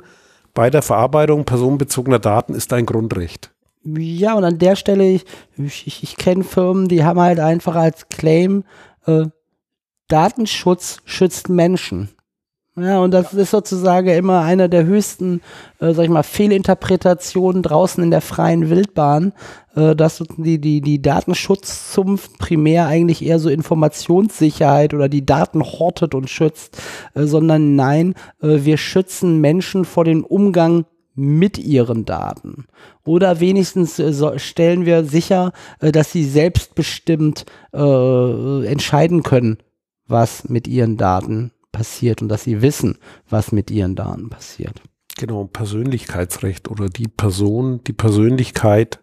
bei 0.53 0.69
der 0.69 0.81
Verarbeitung 0.81 1.45
personenbezogener 1.45 2.19
Daten 2.19 2.53
ist 2.53 2.73
ein 2.73 2.85
Grundrecht. 2.85 3.51
Ja, 3.83 4.33
und 4.33 4.43
an 4.43 4.59
der 4.59 4.75
Stelle, 4.75 5.07
ich, 5.07 5.25
ich, 5.57 6.03
ich 6.03 6.17
kenne 6.17 6.43
Firmen, 6.43 6.87
die 6.87 7.03
haben 7.03 7.19
halt 7.19 7.39
einfach 7.39 7.75
als 7.75 8.09
Claim, 8.09 8.63
äh, 9.05 9.25
Datenschutz 10.07 10.97
schützt 11.05 11.49
Menschen. 11.49 12.09
Ja, 12.79 12.99
und 12.99 13.09
das 13.09 13.33
ist 13.33 13.49
sozusagen 13.49 14.07
immer 14.07 14.41
einer 14.41 14.67
der 14.67 14.85
höchsten, 14.85 15.41
äh, 15.79 15.93
sag 15.93 16.03
ich 16.03 16.11
mal, 16.11 16.21
Fehlinterpretationen 16.21 17.63
draußen 17.63 18.03
in 18.03 18.11
der 18.11 18.21
freien 18.21 18.69
Wildbahn, 18.69 19.33
äh, 19.75 19.95
dass 19.95 20.23
die, 20.37 20.61
die, 20.61 20.81
die 20.81 21.01
Datenschutzzunft 21.01 22.37
primär 22.37 22.85
eigentlich 22.85 23.25
eher 23.25 23.39
so 23.39 23.49
Informationssicherheit 23.49 24.93
oder 24.93 25.09
die 25.09 25.25
Daten 25.25 25.63
hortet 25.63 26.13
und 26.13 26.29
schützt, 26.29 26.79
äh, 27.15 27.23
sondern 27.23 27.75
nein, 27.75 28.13
äh, 28.43 28.59
wir 28.59 28.77
schützen 28.77 29.41
Menschen 29.41 29.83
vor 29.83 30.03
dem 30.05 30.23
Umgang 30.23 30.85
mit 31.15 31.57
ihren 31.57 32.05
Daten. 32.05 32.67
Oder 33.03 33.39
wenigstens 33.39 33.97
äh, 33.97 34.13
so 34.13 34.37
stellen 34.37 34.85
wir 34.85 35.03
sicher, 35.03 35.51
äh, 35.79 35.91
dass 35.91 36.11
sie 36.11 36.25
selbstbestimmt 36.25 37.45
äh, 37.73 38.67
entscheiden 38.67 39.23
können, 39.23 39.57
was 40.05 40.47
mit 40.47 40.67
ihren 40.67 40.95
Daten 40.97 41.51
passiert 41.77 42.23
und 42.23 42.29
dass 42.29 42.43
sie 42.43 42.63
wissen, 42.63 42.97
was 43.29 43.51
mit 43.51 43.69
ihren 43.69 43.95
Daten 43.95 44.29
passiert. 44.29 44.81
Genau, 45.17 45.45
Persönlichkeitsrecht 45.45 46.69
oder 46.69 46.89
die 46.89 47.07
Person, 47.07 47.81
die 47.85 47.93
Persönlichkeit 47.93 48.99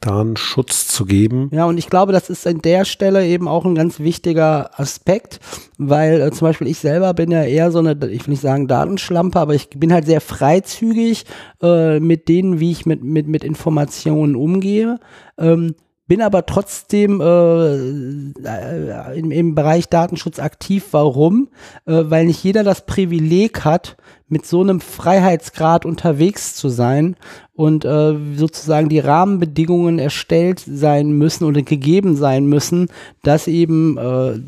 da 0.00 0.20
einen 0.20 0.36
Schutz 0.36 0.88
zu 0.88 1.06
geben. 1.06 1.48
Ja, 1.52 1.64
und 1.64 1.78
ich 1.78 1.88
glaube, 1.88 2.12
das 2.12 2.28
ist 2.28 2.46
an 2.46 2.60
der 2.60 2.84
Stelle 2.84 3.26
eben 3.26 3.48
auch 3.48 3.64
ein 3.64 3.74
ganz 3.74 3.98
wichtiger 3.98 4.78
Aspekt, 4.78 5.40
weil 5.78 6.20
äh, 6.20 6.30
zum 6.32 6.48
Beispiel 6.48 6.66
ich 6.66 6.78
selber 6.78 7.14
bin 7.14 7.30
ja 7.30 7.44
eher 7.44 7.70
so 7.70 7.78
eine, 7.78 7.92
ich 8.10 8.26
will 8.26 8.32
nicht 8.32 8.42
sagen 8.42 8.68
Datenschlampe, 8.68 9.38
aber 9.38 9.54
ich 9.54 9.70
bin 9.70 9.92
halt 9.92 10.04
sehr 10.04 10.20
freizügig 10.20 11.24
äh, 11.62 11.98
mit 11.98 12.28
denen, 12.28 12.60
wie 12.60 12.72
ich 12.72 12.84
mit, 12.84 13.02
mit, 13.02 13.26
mit 13.26 13.42
Informationen 13.42 14.36
umgehe. 14.36 14.98
Ähm, 15.38 15.74
bin 16.06 16.22
aber 16.22 16.46
trotzdem 16.46 17.20
äh, 17.20 17.74
äh, 17.74 19.18
im, 19.18 19.30
im 19.30 19.54
Bereich 19.54 19.88
Datenschutz 19.88 20.38
aktiv. 20.38 20.86
Warum? 20.92 21.48
Äh, 21.84 22.04
weil 22.06 22.26
nicht 22.26 22.42
jeder 22.44 22.62
das 22.62 22.86
Privileg 22.86 23.64
hat, 23.64 23.96
mit 24.28 24.44
so 24.44 24.60
einem 24.60 24.80
Freiheitsgrad 24.80 25.84
unterwegs 25.84 26.56
zu 26.56 26.68
sein 26.68 27.14
und 27.54 27.84
äh, 27.84 28.14
sozusagen 28.34 28.88
die 28.88 28.98
Rahmenbedingungen 28.98 30.00
erstellt 30.00 30.60
sein 30.66 31.12
müssen 31.12 31.44
oder 31.44 31.62
gegeben 31.62 32.16
sein 32.16 32.46
müssen, 32.46 32.88
dass 33.22 33.46
eben 33.46 33.96
äh, 33.96 34.40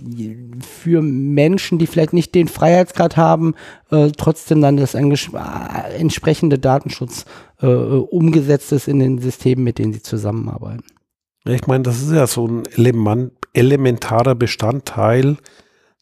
für 0.64 1.00
Menschen, 1.00 1.78
die 1.78 1.86
vielleicht 1.86 2.12
nicht 2.12 2.34
den 2.34 2.48
Freiheitsgrad 2.48 3.16
haben, 3.16 3.54
äh, 3.90 4.10
trotzdem 4.16 4.60
dann 4.60 4.76
das 4.76 4.94
äh, 4.94 5.00
entsprechende 5.96 6.58
Datenschutz 6.58 7.24
äh, 7.60 7.66
umgesetzt 7.66 8.72
ist 8.72 8.88
in 8.88 8.98
den 8.98 9.18
Systemen, 9.18 9.62
mit 9.62 9.78
denen 9.78 9.92
sie 9.92 10.02
zusammenarbeiten. 10.02 10.97
Ich 11.48 11.66
meine, 11.66 11.82
das 11.82 12.02
ist 12.02 12.12
ja 12.12 12.26
so 12.26 12.46
ein 12.46 12.66
Element, 12.66 13.32
elementarer 13.54 14.34
Bestandteil, 14.34 15.38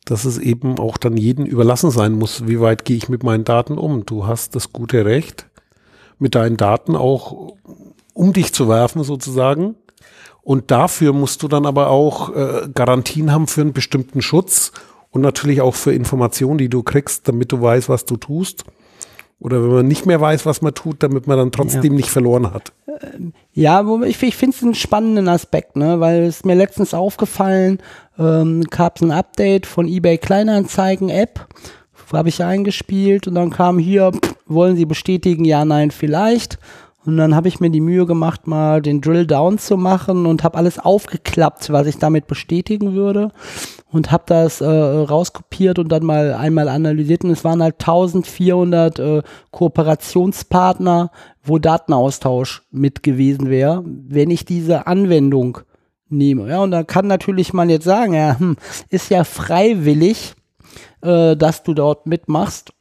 dass 0.05 0.25
es 0.25 0.39
eben 0.39 0.79
auch 0.79 0.97
dann 0.97 1.17
jedem 1.17 1.47
überlassen 1.47 1.91
sein 1.91 2.13
muss, 2.13 2.49
wie 2.49 2.61
weit 2.61 2.85
gehe 2.85 2.97
ich 2.97 3.09
mit 3.09 3.23
meinen 3.23 3.45
Daten 3.45 3.79
um. 3.79 4.05
Du 4.05 4.27
hast 4.27 4.57
das 4.57 4.73
gute 4.73 5.05
Recht, 5.05 5.47
mit 6.19 6.35
deinen 6.35 6.57
Daten 6.57 6.97
auch 6.97 7.55
um 8.13 8.33
dich 8.33 8.53
zu 8.53 8.69
werfen 8.69 9.05
sozusagen. 9.05 9.77
Und 10.43 10.71
dafür 10.71 11.13
musst 11.13 11.43
du 11.43 11.49
dann 11.49 11.67
aber 11.67 11.91
auch 11.91 12.35
äh, 12.35 12.69
Garantien 12.75 13.33
haben 13.33 13.47
für 13.47 13.61
einen 13.61 13.73
bestimmten 13.73 14.23
Schutz 14.23 14.73
und 15.11 15.21
natürlich 15.21 15.61
auch 15.61 15.75
für 15.75 15.93
Informationen, 15.93 16.59
die 16.59 16.69
du 16.69 16.83
kriegst, 16.83 17.29
damit 17.29 17.53
du 17.53 17.61
weißt, 17.61 17.89
was 17.89 18.05
du 18.05 18.17
tust. 18.17 18.65
Oder 19.39 19.63
wenn 19.63 19.71
man 19.71 19.89
nicht 19.89 20.07
mehr 20.07 20.21
weiß, 20.21 20.47
was 20.47 20.63
man 20.63 20.73
tut, 20.75 21.03
damit 21.03 21.27
man 21.27 21.37
dann 21.37 21.53
trotzdem 21.53 21.93
ja. 21.93 21.97
nicht 21.97 22.09
verloren 22.09 22.53
hat. 22.53 22.73
Ja, 23.53 23.85
ich, 24.05 24.23
ich 24.23 24.37
finde 24.37 24.57
es 24.57 24.63
einen 24.63 24.75
spannenden 24.75 25.29
Aspekt, 25.29 25.77
ne? 25.77 26.01
weil 26.01 26.23
es 26.25 26.45
mir 26.45 26.55
letztens 26.55 26.95
aufgefallen, 26.95 27.79
ähm, 28.19 28.63
gab 28.71 28.97
es 28.97 29.03
ein 29.03 29.11
Update 29.11 29.67
von 29.67 29.87
eBay 29.87 30.17
Kleinanzeigen 30.17 31.11
App, 31.11 31.47
habe 32.13 32.31
ich 32.31 32.43
eingespielt 32.43 33.29
und 33.29 33.35
dann 33.35 33.51
kam 33.51 33.79
hier, 33.79 34.13
wollen 34.47 34.77
Sie 34.77 34.87
bestätigen, 34.87 35.45
ja, 35.45 35.65
nein, 35.65 35.91
vielleicht. 35.91 36.59
Und 37.07 37.17
dann 37.17 37.37
habe 37.37 37.49
ich 37.49 37.61
mir 37.61 37.71
die 37.71 37.81
Mühe 37.81 38.05
gemacht, 38.05 38.47
mal 38.47 38.83
den 38.83 39.01
Drill 39.01 39.27
Down 39.27 39.59
zu 39.59 39.77
machen 39.77 40.27
und 40.27 40.43
habe 40.43 40.59
alles 40.59 40.79
aufgeklappt, 40.79 41.71
was 41.71 41.87
ich 41.87 41.99
damit 41.99 42.27
bestätigen 42.27 42.95
würde 42.95 43.31
und 43.93 44.11
habe 44.11 44.25
das 44.27 44.61
äh, 44.61 44.67
rauskopiert 44.67 45.79
und 45.79 45.91
dann 45.91 46.05
mal 46.05 46.35
einmal 46.35 46.69
analysiert 46.69 47.25
und 47.25 47.31
es 47.31 47.45
waren 47.45 47.63
halt 47.63 47.77
1400 47.79 48.99
äh, 48.99 49.23
Kooperationspartner, 49.53 51.11
wo 51.45 51.59
Datenaustausch 51.59 52.63
mit 52.71 53.03
gewesen 53.03 53.49
wäre, 53.49 53.85
wenn 53.87 54.31
ich 54.31 54.45
diese 54.45 54.87
Anwendung 54.87 55.59
nehme. 56.09 56.49
Ja, 56.49 56.61
und 56.61 56.73
da 56.73 56.83
kann 56.83 57.07
natürlich 57.07 57.53
man 57.53 57.71
jetzt 57.71 57.85
sagen, 57.85 58.15
ja, 58.15 58.39
hm, 58.39 58.57
ist 58.91 59.11
ja 59.11 59.25
freiwillig, 59.25 60.35
äh, 61.03 61.37
dass 61.37 61.63
du 61.63 61.73
dort 61.73 62.07
mitmachst. 62.07 62.73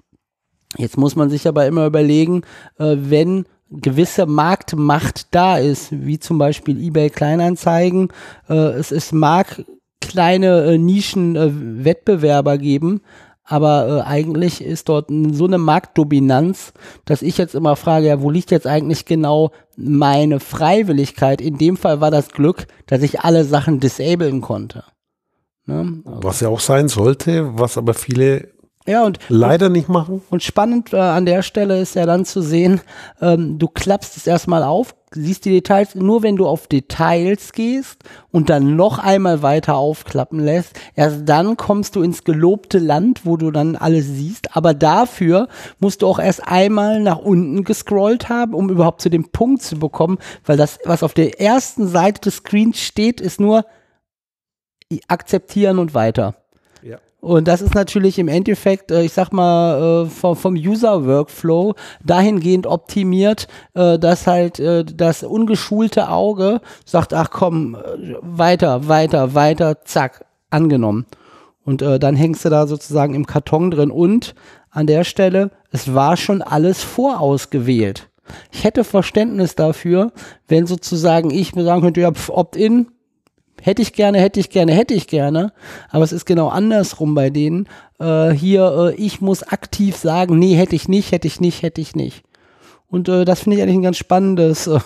Jetzt 0.77 0.97
muss 0.97 1.15
man 1.15 1.29
sich 1.29 1.47
aber 1.47 1.65
immer 1.67 1.85
überlegen, 1.85 2.41
äh, 2.77 2.95
wenn 2.97 3.45
gewisse 3.69 4.25
Marktmacht 4.25 5.33
da 5.33 5.57
ist, 5.57 5.89
wie 5.91 6.19
zum 6.19 6.37
Beispiel 6.37 6.81
eBay 6.81 7.09
Kleinanzeigen, 7.09 8.09
äh, 8.49 8.53
es, 8.53 8.91
es 8.91 9.11
mag 9.11 9.63
kleine 10.01 10.65
äh, 10.65 10.77
Nischen-Wettbewerber 10.77 12.53
äh, 12.53 12.57
geben, 12.59 13.01
aber 13.43 13.87
äh, 13.87 14.01
eigentlich 14.09 14.63
ist 14.63 14.89
dort 14.89 15.09
so 15.09 15.45
eine 15.45 15.57
Marktdominanz, 15.57 16.73
dass 17.05 17.21
ich 17.21 17.37
jetzt 17.37 17.53
immer 17.53 17.75
frage, 17.75 18.07
ja, 18.07 18.21
wo 18.21 18.31
liegt 18.31 18.51
jetzt 18.51 18.67
eigentlich 18.67 19.05
genau 19.05 19.51
meine 19.77 20.39
Freiwilligkeit? 20.39 21.41
In 21.41 21.57
dem 21.57 21.77
Fall 21.77 22.01
war 22.01 22.11
das 22.11 22.29
Glück, 22.29 22.67
dass 22.87 23.03
ich 23.03 23.21
alle 23.21 23.45
Sachen 23.45 23.79
disablen 23.79 24.41
konnte. 24.41 24.83
Ne? 25.67 26.01
Also. 26.05 26.23
Was 26.23 26.39
ja 26.39 26.49
auch 26.49 26.59
sein 26.59 26.87
sollte, 26.87 27.57
was 27.57 27.77
aber 27.77 27.93
viele 27.93 28.49
ja, 28.87 29.03
und 29.03 29.17
leider 29.29 29.69
nicht 29.69 29.89
machen. 29.89 30.21
Und 30.29 30.43
spannend 30.43 30.93
äh, 30.93 30.97
an 30.97 31.25
der 31.25 31.41
Stelle 31.41 31.81
ist 31.81 31.95
ja 31.95 32.05
dann 32.05 32.23
zu 32.23 32.41
sehen, 32.41 32.81
ähm, 33.19 33.57
du 33.57 33.67
klappst 33.67 34.15
es 34.15 34.27
erstmal 34.27 34.61
auf, 34.61 34.93
siehst 35.11 35.45
die 35.45 35.51
Details, 35.51 35.95
nur 35.95 36.21
wenn 36.21 36.35
du 36.35 36.45
auf 36.45 36.67
Details 36.67 37.51
gehst 37.53 38.03
und 38.29 38.51
dann 38.51 38.75
noch 38.75 38.99
einmal 38.99 39.41
weiter 39.41 39.75
aufklappen 39.75 40.39
lässt, 40.39 40.79
erst 40.93 41.27
dann 41.27 41.57
kommst 41.57 41.95
du 41.95 42.03
ins 42.03 42.23
gelobte 42.25 42.77
Land, 42.77 43.25
wo 43.25 43.37
du 43.37 43.49
dann 43.49 43.75
alles 43.75 44.05
siehst, 44.05 44.55
aber 44.55 44.75
dafür 44.75 45.47
musst 45.79 46.03
du 46.03 46.07
auch 46.07 46.19
erst 46.19 46.47
einmal 46.47 46.99
nach 46.99 47.17
unten 47.17 47.63
gescrollt 47.63 48.29
haben, 48.29 48.53
um 48.53 48.69
überhaupt 48.69 49.01
zu 49.01 49.09
dem 49.09 49.31
Punkt 49.31 49.63
zu 49.63 49.79
bekommen, 49.79 50.19
weil 50.45 50.57
das, 50.57 50.77
was 50.85 51.01
auf 51.01 51.15
der 51.15 51.41
ersten 51.41 51.87
Seite 51.87 52.21
des 52.21 52.35
Screens 52.35 52.79
steht, 52.79 53.19
ist 53.19 53.39
nur 53.39 53.65
akzeptieren 55.07 55.79
und 55.79 55.95
weiter. 55.95 56.35
Und 57.25 57.47
das 57.47 57.63
ist 57.63 57.73
natürlich 57.73 58.19
im 58.19 58.27
Endeffekt, 58.27 58.91
äh, 58.91 59.01
ich 59.01 59.13
sag 59.13 59.33
mal, 59.33 60.05
äh, 60.05 60.09
vom, 60.35 60.53
User-Workflow 60.53 61.73
dahingehend 62.03 62.67
optimiert, 62.67 63.47
äh, 63.73 63.97
dass 63.97 64.27
halt 64.27 64.61
das 64.95 65.23
ungeschulte 65.23 66.09
Auge 66.09 66.61
sagt, 66.85 67.15
ach 67.15 67.31
komm, 67.31 67.77
weiter, 68.21 68.87
weiter, 68.87 69.33
weiter, 69.33 69.83
zack, 69.85 70.25
angenommen. 70.51 71.07
Und 71.63 71.81
dann 71.81 72.15
hängst 72.15 72.45
du 72.45 72.49
da 72.49 72.67
sozusagen 72.67 73.15
im 73.15 73.25
Karton 73.25 73.71
drin. 73.71 73.89
Und 73.89 74.35
an 74.69 74.85
der 74.85 75.03
Stelle, 75.03 75.49
es 75.71 75.95
war 75.95 76.17
schon 76.17 76.43
alles 76.43 76.83
vorausgewählt. 76.83 78.07
Ich 78.51 78.63
hätte 78.63 78.83
Verständnis 78.83 79.55
dafür, 79.55 80.11
wenn 80.47 80.67
sozusagen 80.67 81.31
ich 81.31 81.55
mir 81.55 81.63
sagen 81.63 81.81
könnte, 81.81 82.01
ja, 82.01 82.11
Opt-in, 82.29 82.87
hätte 83.61 83.81
ich 83.81 83.93
gerne, 83.93 84.19
hätte 84.19 84.39
ich 84.39 84.49
gerne, 84.49 84.73
hätte 84.73 84.93
ich 84.93 85.07
gerne. 85.07 85.53
Aber 85.89 86.03
es 86.03 86.11
ist 86.11 86.25
genau 86.25 86.49
andersrum 86.49 87.15
bei 87.15 87.29
denen. 87.29 87.67
Äh, 87.99 88.31
hier, 88.31 88.93
äh, 88.93 88.95
ich 88.95 89.21
muss 89.21 89.43
aktiv 89.43 89.95
sagen, 89.95 90.37
nee, 90.39 90.55
hätte 90.55 90.75
ich 90.75 90.87
nicht, 90.87 91.11
hätte 91.11 91.27
ich 91.27 91.39
nicht, 91.39 91.61
hätte 91.61 91.81
ich 91.81 91.95
nicht. 91.95 92.23
Und 92.87 93.09
äh, 93.09 93.25
das 93.25 93.41
finde 93.41 93.57
ich 93.57 93.63
eigentlich 93.63 93.77
ein 93.77 93.83
ganz 93.83 93.97
spannendes, 93.97 94.67
äh, 94.67 94.79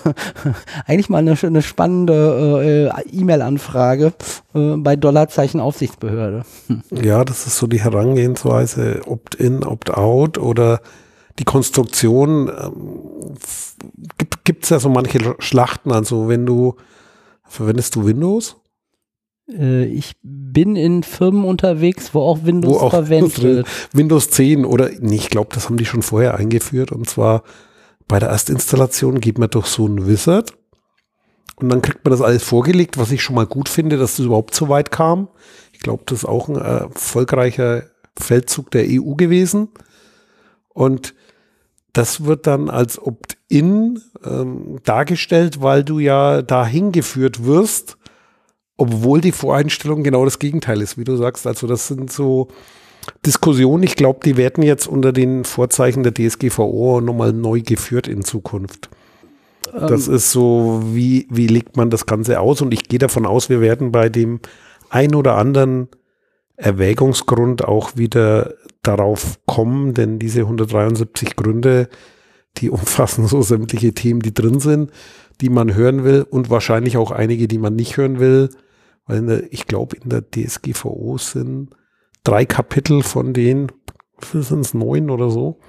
eigentlich 0.88 1.10
mal 1.10 1.20
eine, 1.20 1.38
eine 1.42 1.62
spannende 1.62 2.92
äh, 2.96 3.18
E-Mail-Anfrage 3.20 4.14
äh, 4.54 4.78
bei 4.78 4.96
Dollarzeichen 4.96 5.60
Aufsichtsbehörde. 5.60 6.44
Ja, 6.92 7.24
das 7.24 7.46
ist 7.46 7.58
so 7.58 7.68
die 7.68 7.82
Herangehensweise 7.82 9.02
Opt-in, 9.06 9.64
Opt-out 9.64 10.38
oder 10.38 10.82
die 11.38 11.44
Konstruktion. 11.44 12.50
Ähm, 12.50 13.36
gibt 14.44 14.64
es 14.64 14.70
ja 14.70 14.80
so 14.80 14.90
manche 14.90 15.36
Schlachten, 15.40 15.92
also 15.92 16.28
wenn 16.28 16.46
du 16.46 16.76
Verwendest 17.50 17.96
du 17.96 18.06
Windows? 18.06 18.56
Äh, 19.52 19.86
ich 19.86 20.16
bin 20.22 20.76
in 20.76 21.04
Firmen 21.04 21.44
unterwegs, 21.44 22.14
wo 22.14 22.22
auch 22.22 22.44
Windows 22.44 22.76
wo 22.76 22.80
auch 22.80 22.92
verwendet 22.92 23.42
wird. 23.42 23.68
Windows 23.92 24.30
10 24.30 24.66
oder, 24.66 24.90
nee, 25.00 25.16
ich 25.16 25.30
glaube, 25.30 25.50
das 25.54 25.66
haben 25.66 25.78
die 25.78 25.86
schon 25.86 26.02
vorher 26.02 26.36
eingeführt 26.36 26.92
und 26.92 27.10
zwar 27.10 27.44
bei 28.08 28.20
der 28.20 28.30
Erstinstallation 28.30 29.20
geht 29.20 29.38
man 29.38 29.50
durch 29.50 29.68
so 29.68 29.86
einen 29.86 30.08
Wizard 30.08 30.54
und 31.58 31.70
dann 31.70 31.82
kriegt 31.82 32.06
man 32.06 32.12
das 32.12 32.22
alles 32.22 32.44
vorgelegt, 32.44 32.98
was 32.98 33.12
ich 33.12 33.22
schon 33.22 33.36
mal 33.36 33.46
gut 33.46 33.68
finde, 33.68 33.98
dass 33.98 34.16
das 34.16 34.26
überhaupt 34.26 34.56
so 34.56 34.70
weit 34.70 34.92
kam. 34.92 35.28
Ich 35.74 35.80
glaube, 35.80 36.04
das 36.06 36.20
ist 36.20 36.26
auch 36.26 36.48
ein 36.48 36.56
erfolgreicher 36.56 37.84
Feldzug 38.18 38.72
der 38.72 38.86
EU 38.88 39.16
gewesen. 39.16 39.70
Und 40.70 41.14
das 41.94 42.26
wird 42.26 42.48
dann 42.48 42.70
als 42.70 43.02
Opt-in 43.02 44.02
ähm, 44.24 44.80
dargestellt, 44.84 45.62
weil 45.62 45.84
du 45.84 46.00
ja 46.00 46.42
dahin 46.42 46.92
geführt 46.92 47.46
wirst, 47.46 47.98
obwohl 48.78 49.22
die 49.22 49.32
Voreinstellung 49.32 50.04
genau 50.04 50.24
das 50.26 50.40
Gegenteil 50.40 50.82
ist, 50.82 50.98
wie 50.98 51.04
du 51.04 51.18
sagst. 51.18 51.48
Also 51.48 51.68
das 51.68 51.88
sind 51.88 52.12
so 52.12 52.48
Diskussionen, 53.26 53.84
ich 53.84 53.96
glaube, 53.96 54.20
die 54.24 54.38
werden 54.38 54.64
jetzt 54.64 54.88
unter 54.88 55.12
den 55.12 55.44
Vorzeichen 55.44 56.04
der 56.04 56.14
DSGVO 56.14 57.02
nochmal 57.02 57.34
neu 57.34 57.62
geführt 57.62 58.08
in 58.08 58.24
Zukunft. 58.24 58.90
Das 59.74 60.08
ähm. 60.08 60.16
ist 60.16 60.32
so, 60.32 60.82
wie, 60.86 61.28
wie 61.30 61.48
legt 61.48 61.78
man 61.78 61.90
das 61.90 62.06
Ganze 62.06 62.40
aus? 62.40 62.62
Und 62.62 62.74
ich 62.74 62.84
gehe 62.84 63.00
davon 63.00 63.26
aus, 63.26 63.50
wir 63.50 63.62
werden 63.62 63.92
bei 63.92 64.10
dem 64.10 64.40
ein 64.90 65.16
oder 65.16 65.36
anderen 65.36 65.90
Erwägungsgrund 66.60 67.64
auch 67.64 67.96
wieder 67.96 68.54
darauf 68.84 69.40
kommen, 69.46 69.94
denn 69.94 70.20
diese 70.20 70.42
173 70.42 71.36
Gründe, 71.36 71.90
die 72.58 72.70
umfassen 72.70 73.28
so 73.28 73.42
sämtliche 73.42 73.94
Themen, 73.94 74.22
die 74.22 74.34
drin 74.34 74.60
sind, 74.60 74.92
die 75.42 75.50
man 75.50 75.74
hören 75.74 76.04
will 76.04 76.26
und 76.30 76.50
wahrscheinlich 76.50 76.98
auch 76.98 77.12
einige, 77.12 77.48
die 77.48 77.58
man 77.58 77.76
nicht 77.76 77.96
hören 77.98 78.20
will, 78.20 78.50
weil 79.06 79.26
der, 79.26 79.54
ich 79.54 79.68
glaube, 79.68 79.96
in 79.96 80.10
der 80.10 80.30
DSGVO 80.30 81.18
sind 81.18 81.70
drei 82.24 82.46
Kapitel 82.46 83.04
von 83.04 83.34
denen, 83.34 83.72
sind 84.22 84.60
es 84.60 84.74
neun 84.74 85.10
oder 85.10 85.30
so, 85.30 85.60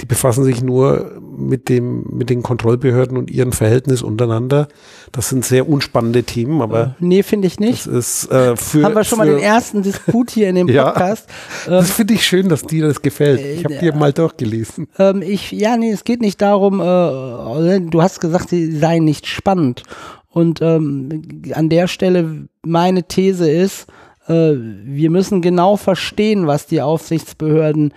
die 0.00 0.06
befassen 0.06 0.44
sich 0.44 0.62
nur 0.62 1.20
mit 1.36 1.68
dem, 1.68 2.04
mit 2.10 2.30
den 2.30 2.42
Kontrollbehörden 2.42 3.16
und 3.16 3.30
ihren 3.30 3.52
Verhältnis 3.52 4.02
untereinander. 4.02 4.68
Das 5.12 5.28
sind 5.28 5.44
sehr 5.44 5.68
unspannende 5.68 6.22
Themen, 6.22 6.62
aber. 6.62 6.82
Äh, 6.82 6.88
nee, 7.00 7.22
finde 7.22 7.46
ich 7.46 7.60
nicht. 7.60 7.86
Das 7.86 7.94
ist, 7.94 8.30
äh, 8.30 8.56
für, 8.56 8.84
Haben 8.84 8.94
wir 8.94 9.04
schon 9.04 9.18
für, 9.18 9.26
mal 9.26 9.30
den 9.30 9.42
ersten 9.42 9.82
Disput 9.82 10.30
hier 10.30 10.48
in 10.48 10.54
dem 10.54 10.66
Podcast. 10.74 11.28
ja, 11.66 11.72
das 11.72 11.90
finde 11.90 12.14
ich 12.14 12.24
schön, 12.24 12.48
dass 12.48 12.62
dir 12.62 12.86
das 12.86 13.02
gefällt. 13.02 13.40
Ich 13.40 13.64
habe 13.64 13.74
äh, 13.74 13.80
dir 13.80 13.94
mal 13.94 14.12
durchgelesen. 14.12 14.88
Ähm, 14.98 15.22
ich, 15.22 15.52
ja, 15.52 15.76
nee, 15.76 15.90
es 15.90 16.04
geht 16.04 16.20
nicht 16.20 16.40
darum, 16.40 16.80
äh, 16.80 17.80
du 17.80 18.02
hast 18.02 18.20
gesagt, 18.20 18.50
sie 18.50 18.72
seien 18.76 19.04
nicht 19.04 19.26
spannend. 19.26 19.82
Und 20.28 20.62
ähm, 20.62 21.22
an 21.54 21.68
der 21.68 21.88
Stelle 21.88 22.46
meine 22.62 23.02
These 23.02 23.50
ist, 23.50 23.86
äh, 24.28 24.52
wir 24.54 25.10
müssen 25.10 25.42
genau 25.42 25.76
verstehen, 25.76 26.46
was 26.46 26.66
die 26.66 26.80
Aufsichtsbehörden 26.80 27.92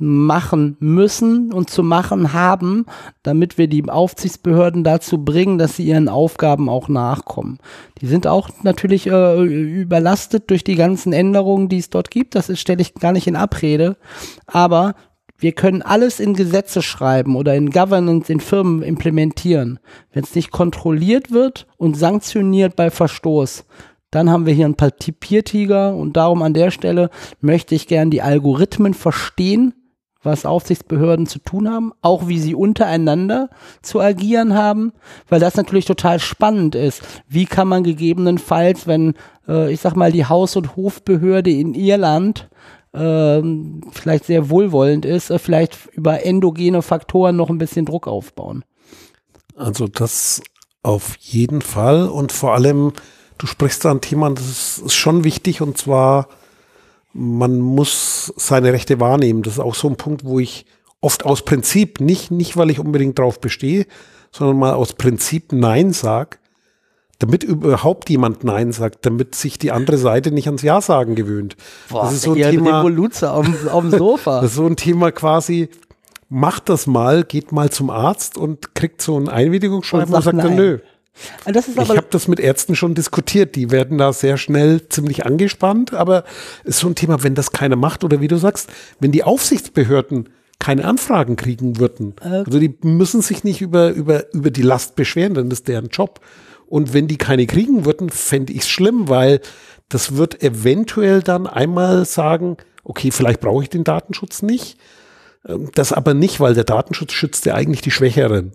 machen 0.00 0.76
müssen 0.80 1.52
und 1.52 1.70
zu 1.70 1.82
machen 1.82 2.32
haben, 2.32 2.86
damit 3.22 3.58
wir 3.58 3.68
die 3.68 3.88
Aufsichtsbehörden 3.88 4.84
dazu 4.84 5.24
bringen, 5.24 5.58
dass 5.58 5.76
sie 5.76 5.86
ihren 5.86 6.08
Aufgaben 6.08 6.68
auch 6.68 6.88
nachkommen. 6.88 7.58
Die 8.00 8.06
sind 8.06 8.26
auch 8.26 8.48
natürlich 8.62 9.06
äh, 9.06 9.42
überlastet 9.42 10.50
durch 10.50 10.64
die 10.64 10.76
ganzen 10.76 11.12
Änderungen, 11.12 11.68
die 11.68 11.78
es 11.78 11.90
dort 11.90 12.10
gibt. 12.10 12.34
Das 12.34 12.56
stelle 12.58 12.82
ich 12.82 12.94
gar 12.94 13.12
nicht 13.12 13.26
in 13.26 13.36
Abrede. 13.36 13.96
Aber 14.46 14.94
wir 15.38 15.52
können 15.52 15.82
alles 15.82 16.18
in 16.18 16.34
Gesetze 16.34 16.82
schreiben 16.82 17.36
oder 17.36 17.54
in 17.54 17.70
Governance 17.70 18.32
in 18.32 18.40
Firmen 18.40 18.82
implementieren. 18.82 19.78
Wenn 20.12 20.24
es 20.24 20.34
nicht 20.34 20.50
kontrolliert 20.50 21.30
wird 21.30 21.68
und 21.76 21.96
sanktioniert 21.96 22.74
bei 22.74 22.90
Verstoß, 22.90 23.64
dann 24.10 24.30
haben 24.30 24.46
wir 24.46 24.54
hier 24.54 24.64
einen 24.64 24.74
Papiertiger 24.74 25.94
und 25.94 26.16
darum 26.16 26.42
an 26.42 26.54
der 26.54 26.70
Stelle 26.70 27.10
möchte 27.40 27.74
ich 27.74 27.86
gern 27.86 28.10
die 28.10 28.22
Algorithmen 28.22 28.94
verstehen, 28.94 29.74
was 30.28 30.46
Aufsichtsbehörden 30.46 31.26
zu 31.26 31.38
tun 31.38 31.68
haben, 31.68 31.92
auch 32.02 32.28
wie 32.28 32.38
sie 32.38 32.54
untereinander 32.54 33.50
zu 33.82 34.00
agieren 34.00 34.54
haben, 34.54 34.92
weil 35.28 35.40
das 35.40 35.56
natürlich 35.56 35.86
total 35.86 36.20
spannend 36.20 36.74
ist. 36.74 37.02
Wie 37.28 37.46
kann 37.46 37.68
man 37.68 37.82
gegebenenfalls, 37.82 38.86
wenn, 38.86 39.14
äh, 39.48 39.72
ich 39.72 39.80
sag 39.80 39.96
mal, 39.96 40.12
die 40.12 40.26
Haus- 40.26 40.56
und 40.56 40.76
Hofbehörde 40.76 41.50
in 41.50 41.74
Irland 41.74 42.48
äh, 42.92 43.42
vielleicht 43.92 44.24
sehr 44.24 44.50
wohlwollend 44.50 45.04
ist, 45.04 45.30
äh, 45.30 45.38
vielleicht 45.38 45.88
über 45.92 46.24
endogene 46.24 46.82
Faktoren 46.82 47.36
noch 47.36 47.50
ein 47.50 47.58
bisschen 47.58 47.86
Druck 47.86 48.06
aufbauen. 48.06 48.64
Also 49.56 49.88
das 49.88 50.42
auf 50.82 51.16
jeden 51.16 51.62
Fall 51.62 52.08
und 52.08 52.32
vor 52.32 52.54
allem, 52.54 52.92
du 53.38 53.46
sprichst 53.46 53.84
da 53.84 53.90
ein 53.90 54.00
Thema, 54.00 54.30
das 54.30 54.78
ist 54.78 54.94
schon 54.94 55.24
wichtig 55.24 55.60
und 55.60 55.76
zwar 55.76 56.28
man 57.12 57.58
muss 57.58 58.32
seine 58.36 58.72
Rechte 58.72 59.00
wahrnehmen. 59.00 59.42
Das 59.42 59.54
ist 59.54 59.60
auch 59.60 59.74
so 59.74 59.88
ein 59.88 59.96
Punkt, 59.96 60.24
wo 60.24 60.38
ich 60.38 60.66
oft 61.00 61.24
aus 61.24 61.42
Prinzip, 61.42 62.00
nicht, 62.00 62.30
nicht 62.30 62.56
weil 62.56 62.70
ich 62.70 62.80
unbedingt 62.80 63.18
drauf 63.18 63.40
bestehe, 63.40 63.86
sondern 64.32 64.58
mal 64.58 64.74
aus 64.74 64.94
Prinzip 64.94 65.52
Nein 65.52 65.92
sag, 65.92 66.38
damit 67.18 67.42
überhaupt 67.42 68.10
jemand 68.10 68.44
Nein 68.44 68.72
sagt, 68.72 69.04
damit 69.06 69.34
sich 69.34 69.58
die 69.58 69.72
andere 69.72 69.98
Seite 69.98 70.30
nicht 70.30 70.46
ans 70.46 70.62
Ja 70.62 70.80
sagen 70.80 71.14
gewöhnt. 71.14 71.56
Boah, 71.88 72.04
das 72.04 72.14
ist 72.14 72.22
so 72.22 72.34
ein 72.34 72.42
Thema. 72.42 72.82
auf, 72.82 73.66
auf 73.66 73.82
dem 73.82 73.90
Sofa. 73.90 74.40
das 74.40 74.50
ist 74.50 74.56
so 74.56 74.66
ein 74.66 74.76
Thema 74.76 75.10
quasi, 75.10 75.68
macht 76.28 76.68
das 76.68 76.86
mal, 76.86 77.24
geht 77.24 77.52
mal 77.52 77.70
zum 77.70 77.90
Arzt 77.90 78.36
und 78.36 78.74
kriegt 78.74 79.02
so 79.02 79.18
ein 79.18 79.28
Einwilligungsschreiben 79.28 80.08
und, 80.08 80.14
und 80.14 80.22
sagt 80.22 80.38
dann 80.38 80.54
nö. 80.54 80.78
Ah, 81.44 81.50
ich 81.50 81.76
habe 81.76 82.06
das 82.10 82.28
mit 82.28 82.40
Ärzten 82.40 82.76
schon 82.76 82.94
diskutiert. 82.94 83.56
Die 83.56 83.70
werden 83.70 83.98
da 83.98 84.12
sehr 84.12 84.36
schnell 84.36 84.88
ziemlich 84.88 85.26
angespannt. 85.26 85.94
Aber 85.94 86.24
es 86.64 86.76
ist 86.76 86.78
so 86.80 86.88
ein 86.88 86.94
Thema, 86.94 87.22
wenn 87.22 87.34
das 87.34 87.52
keiner 87.52 87.76
macht 87.76 88.04
oder 88.04 88.20
wie 88.20 88.28
du 88.28 88.36
sagst, 88.36 88.70
wenn 89.00 89.12
die 89.12 89.24
Aufsichtsbehörden 89.24 90.28
keine 90.58 90.84
Anfragen 90.84 91.36
kriegen 91.36 91.78
würden. 91.78 92.14
Okay. 92.18 92.42
Also 92.46 92.58
die 92.58 92.76
müssen 92.82 93.22
sich 93.22 93.44
nicht 93.44 93.60
über, 93.60 93.90
über, 93.90 94.32
über 94.34 94.50
die 94.50 94.62
Last 94.62 94.96
beschweren, 94.96 95.34
denn 95.34 95.50
das 95.50 95.60
ist 95.60 95.68
deren 95.68 95.88
Job. 95.88 96.20
Und 96.66 96.92
wenn 96.92 97.08
die 97.08 97.16
keine 97.16 97.46
kriegen 97.46 97.84
würden, 97.84 98.10
fände 98.10 98.52
ich 98.52 98.60
es 98.60 98.68
schlimm, 98.68 99.08
weil 99.08 99.40
das 99.88 100.16
wird 100.16 100.42
eventuell 100.42 101.22
dann 101.22 101.46
einmal 101.46 102.04
sagen, 102.04 102.58
okay, 102.84 103.10
vielleicht 103.10 103.40
brauche 103.40 103.62
ich 103.62 103.70
den 103.70 103.84
Datenschutz 103.84 104.42
nicht. 104.42 104.78
Ähm, 105.46 105.70
das 105.74 105.92
aber 105.92 106.14
nicht, 106.14 106.40
weil 106.40 106.54
der 106.54 106.64
Datenschutz 106.64 107.12
schützt 107.12 107.46
ja 107.46 107.54
eigentlich 107.54 107.80
die 107.80 107.90
Schwächeren. 107.90 108.52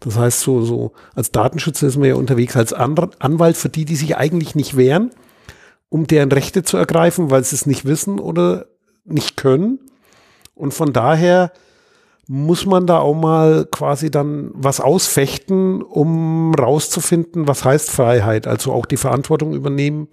Das 0.00 0.16
heißt, 0.16 0.40
so, 0.40 0.62
so 0.62 0.92
als 1.14 1.30
Datenschützer 1.30 1.86
ist 1.86 1.96
man 1.96 2.08
ja 2.08 2.14
unterwegs 2.14 2.56
als 2.56 2.72
Anwalt 2.72 3.56
für 3.56 3.68
die, 3.68 3.84
die 3.84 3.96
sich 3.96 4.16
eigentlich 4.16 4.54
nicht 4.54 4.76
wehren, 4.76 5.10
um 5.90 6.06
deren 6.06 6.32
Rechte 6.32 6.62
zu 6.62 6.76
ergreifen, 6.76 7.30
weil 7.30 7.44
sie 7.44 7.54
es 7.54 7.66
nicht 7.66 7.84
wissen 7.84 8.18
oder 8.18 8.66
nicht 9.04 9.36
können. 9.36 9.78
Und 10.54 10.72
von 10.72 10.92
daher 10.92 11.52
muss 12.26 12.64
man 12.64 12.86
da 12.86 12.98
auch 12.98 13.14
mal 13.14 13.66
quasi 13.70 14.10
dann 14.10 14.52
was 14.54 14.80
ausfechten, 14.80 15.82
um 15.82 16.54
rauszufinden, 16.54 17.48
was 17.48 17.64
heißt 17.64 17.90
Freiheit. 17.90 18.46
Also 18.46 18.72
auch 18.72 18.86
die 18.86 18.96
Verantwortung 18.96 19.52
übernehmen, 19.52 20.08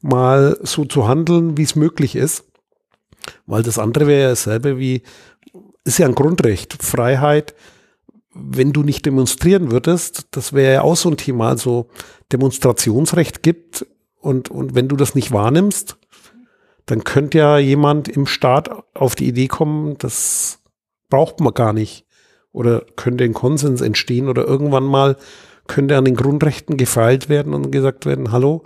mal 0.00 0.58
so 0.62 0.84
zu 0.84 1.08
handeln, 1.08 1.56
wie 1.56 1.62
es 1.62 1.74
möglich 1.74 2.16
ist. 2.16 2.44
Weil 3.46 3.62
das 3.62 3.78
andere 3.78 4.06
wäre 4.06 4.22
ja 4.22 4.28
dasselbe 4.28 4.78
wie, 4.78 5.02
ist 5.84 5.98
ja 5.98 6.06
ein 6.06 6.14
Grundrecht. 6.14 6.82
Freiheit 6.82 7.54
wenn 8.34 8.72
du 8.72 8.82
nicht 8.82 9.06
demonstrieren 9.06 9.70
würdest, 9.70 10.26
das 10.32 10.52
wäre 10.52 10.74
ja 10.74 10.82
auch 10.82 10.96
so 10.96 11.08
ein 11.08 11.16
Thema, 11.16 11.48
also 11.48 11.88
Demonstrationsrecht 12.32 13.42
gibt 13.42 13.86
und, 14.20 14.50
und 14.50 14.74
wenn 14.74 14.88
du 14.88 14.96
das 14.96 15.14
nicht 15.14 15.32
wahrnimmst, 15.32 15.96
dann 16.86 17.04
könnte 17.04 17.38
ja 17.38 17.58
jemand 17.58 18.08
im 18.08 18.26
Staat 18.26 18.70
auf 18.94 19.14
die 19.14 19.28
Idee 19.28 19.48
kommen, 19.48 19.96
das 19.98 20.58
braucht 21.08 21.40
man 21.40 21.54
gar 21.54 21.72
nicht. 21.72 22.04
Oder 22.52 22.84
könnte 22.96 23.24
ein 23.24 23.34
Konsens 23.34 23.80
entstehen 23.80 24.28
oder 24.28 24.44
irgendwann 24.44 24.84
mal 24.84 25.16
könnte 25.66 25.96
an 25.96 26.04
den 26.04 26.14
Grundrechten 26.14 26.76
gefeilt 26.76 27.28
werden 27.28 27.54
und 27.54 27.70
gesagt 27.70 28.06
werden, 28.06 28.32
hallo, 28.32 28.64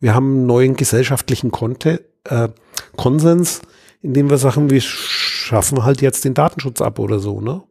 wir 0.00 0.14
haben 0.14 0.34
einen 0.34 0.46
neuen 0.46 0.76
gesellschaftlichen 0.76 1.50
Konte, 1.50 2.04
äh, 2.24 2.48
Konsens, 2.96 3.62
indem 4.02 4.30
wir 4.30 4.38
sagen, 4.38 4.68
wir 4.68 4.80
schaffen 4.80 5.84
halt 5.84 6.02
jetzt 6.02 6.24
den 6.24 6.34
Datenschutz 6.34 6.80
ab 6.80 6.98
oder 6.98 7.18
so, 7.18 7.40
ne? 7.40 7.62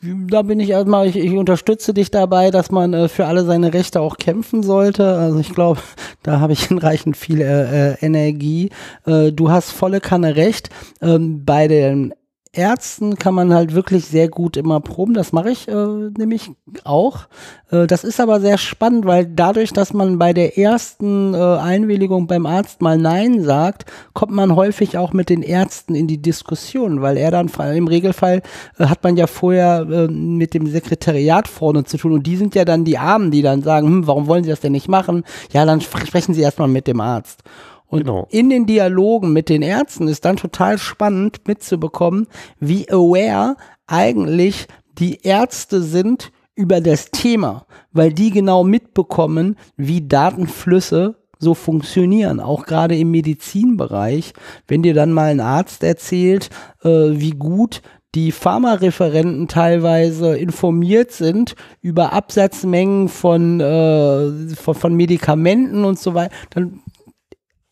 Da 0.00 0.42
bin 0.42 0.60
ich 0.60 0.70
erstmal, 0.70 1.08
ich, 1.08 1.16
ich 1.16 1.32
unterstütze 1.32 1.92
dich 1.92 2.10
dabei, 2.10 2.50
dass 2.50 2.70
man 2.70 2.94
äh, 2.94 3.08
für 3.08 3.26
alle 3.26 3.44
seine 3.44 3.74
Rechte 3.74 4.00
auch 4.00 4.16
kämpfen 4.16 4.62
sollte. 4.62 5.16
Also 5.16 5.40
ich 5.40 5.52
glaube, 5.52 5.80
da 6.22 6.40
habe 6.40 6.52
ich 6.52 6.66
hinreichend 6.66 7.16
viel 7.16 7.40
äh, 7.40 7.92
äh, 7.92 7.96
Energie. 8.00 8.70
Äh, 9.06 9.32
du 9.32 9.50
hast 9.50 9.72
volle 9.72 10.00
Kanne 10.00 10.36
recht. 10.36 10.70
Ähm, 11.00 11.44
bei 11.44 11.66
den 11.66 12.14
Ärzten 12.58 13.14
kann 13.14 13.34
man 13.34 13.54
halt 13.54 13.72
wirklich 13.72 14.06
sehr 14.06 14.28
gut 14.28 14.56
immer 14.56 14.80
proben. 14.80 15.14
Das 15.14 15.32
mache 15.32 15.50
ich 15.50 15.68
äh, 15.68 15.72
nämlich 15.72 16.50
auch. 16.82 17.28
Äh, 17.70 17.86
das 17.86 18.02
ist 18.02 18.20
aber 18.20 18.40
sehr 18.40 18.58
spannend, 18.58 19.06
weil 19.06 19.26
dadurch, 19.26 19.72
dass 19.72 19.94
man 19.94 20.18
bei 20.18 20.32
der 20.32 20.58
ersten 20.58 21.34
äh, 21.34 21.38
Einwilligung 21.38 22.26
beim 22.26 22.46
Arzt 22.46 22.82
mal 22.82 22.98
Nein 22.98 23.42
sagt, 23.44 23.84
kommt 24.12 24.32
man 24.32 24.56
häufig 24.56 24.98
auch 24.98 25.12
mit 25.12 25.28
den 25.30 25.42
Ärzten 25.42 25.94
in 25.94 26.08
die 26.08 26.20
Diskussion, 26.20 27.00
weil 27.00 27.16
er 27.16 27.30
dann 27.30 27.48
im 27.74 27.86
Regelfall 27.86 28.42
äh, 28.78 28.86
hat 28.86 29.04
man 29.04 29.16
ja 29.16 29.28
vorher 29.28 29.86
äh, 29.88 30.08
mit 30.08 30.52
dem 30.52 30.66
Sekretariat 30.66 31.46
vorne 31.46 31.84
zu 31.84 31.96
tun 31.96 32.12
und 32.12 32.26
die 32.26 32.36
sind 32.36 32.56
ja 32.56 32.64
dann 32.64 32.84
die 32.84 32.98
Armen, 32.98 33.30
die 33.30 33.42
dann 33.42 33.62
sagen, 33.62 33.86
hm, 33.86 34.06
warum 34.08 34.26
wollen 34.26 34.42
Sie 34.42 34.50
das 34.50 34.60
denn 34.60 34.72
nicht 34.72 34.88
machen? 34.88 35.22
Ja, 35.52 35.64
dann 35.64 35.80
sprechen 35.80 36.34
Sie 36.34 36.42
erstmal 36.42 36.68
mit 36.68 36.88
dem 36.88 37.00
Arzt. 37.00 37.44
Und 37.88 38.00
Genau. 38.00 38.26
in 38.30 38.50
den 38.50 38.66
Dialogen 38.66 39.32
mit 39.32 39.48
den 39.48 39.62
Ärzten 39.62 40.08
ist 40.08 40.24
dann 40.24 40.36
total 40.36 40.78
spannend 40.78 41.48
mitzubekommen, 41.48 42.26
wie 42.60 42.88
aware 42.90 43.56
eigentlich 43.86 44.66
die 44.98 45.20
Ärzte 45.22 45.82
sind 45.82 46.30
über 46.54 46.80
das 46.80 47.10
Thema, 47.10 47.66
weil 47.92 48.12
die 48.12 48.30
genau 48.30 48.64
mitbekommen, 48.64 49.56
wie 49.76 50.06
Datenflüsse 50.06 51.16
so 51.38 51.54
funktionieren, 51.54 52.40
auch 52.40 52.66
gerade 52.66 52.96
im 52.96 53.12
Medizinbereich. 53.12 54.32
Wenn 54.66 54.82
dir 54.82 54.92
dann 54.92 55.12
mal 55.12 55.30
ein 55.30 55.40
Arzt 55.40 55.84
erzählt, 55.84 56.50
äh, 56.82 56.88
wie 56.88 57.30
gut 57.30 57.80
die 58.14 58.32
Pharmareferenten 58.32 59.46
teilweise 59.48 60.36
informiert 60.36 61.12
sind 61.12 61.54
über 61.80 62.12
Absatzmengen 62.12 63.08
von, 63.08 63.60
äh, 63.60 64.54
von, 64.56 64.74
von 64.74 64.94
Medikamenten 64.94 65.84
und 65.84 65.98
so 65.98 66.14
weiter, 66.14 66.34
dann 66.50 66.80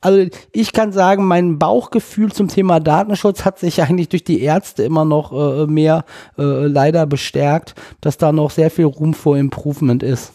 also 0.07 0.25
ich 0.53 0.73
kann 0.73 0.93
sagen, 0.93 1.27
mein 1.27 1.59
Bauchgefühl 1.59 2.31
zum 2.31 2.47
Thema 2.47 2.79
Datenschutz 2.79 3.45
hat 3.45 3.59
sich 3.59 3.83
eigentlich 3.83 4.09
durch 4.09 4.23
die 4.23 4.41
Ärzte 4.41 4.85
immer 4.85 5.05
noch 5.05 5.33
äh, 5.33 5.67
mehr 5.67 6.05
äh, 6.39 6.43
leider 6.43 7.07
bestärkt, 7.07 7.75
dass 8.01 8.17
da 8.17 8.31
noch 8.31 8.53
sehr 8.53 8.71
viel 8.71 8.85
Room 8.85 9.15
for 9.15 9.37
Improvement 9.37 10.05
ist. 10.05 10.33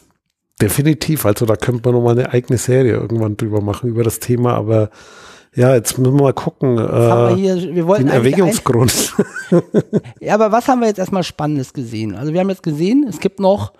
Definitiv. 0.61 1.25
Also 1.25 1.45
da 1.45 1.55
könnte 1.55 1.83
man 1.85 1.95
nochmal 1.95 2.19
eine 2.19 2.33
eigene 2.33 2.57
Serie 2.57 2.95
irgendwann 2.95 3.37
drüber 3.37 3.61
machen, 3.61 3.89
über 3.89 4.03
das 4.03 4.19
Thema. 4.19 4.55
Aber 4.55 4.89
ja, 5.55 5.73
jetzt 5.73 5.97
müssen 5.97 6.15
wir 6.17 6.23
mal 6.23 6.33
gucken. 6.33 6.77
haben 6.77 7.37
wir 7.37 7.37
Äh, 7.37 7.55
hier, 7.55 7.75
wir 7.75 7.87
wollten 7.87 8.07
den 8.07 8.13
Erwägungsgrund. 8.13 9.13
ein, 9.51 9.61
ja, 10.19 10.33
aber 10.33 10.51
was 10.51 10.67
haben 10.67 10.81
wir 10.81 10.89
jetzt 10.89 10.99
erstmal 10.99 11.23
Spannendes 11.23 11.71
gesehen? 11.71 12.13
Also 12.13 12.33
wir 12.33 12.41
haben 12.41 12.49
jetzt 12.49 12.63
gesehen, 12.63 13.05
es 13.07 13.21
gibt 13.21 13.39
noch 13.39 13.71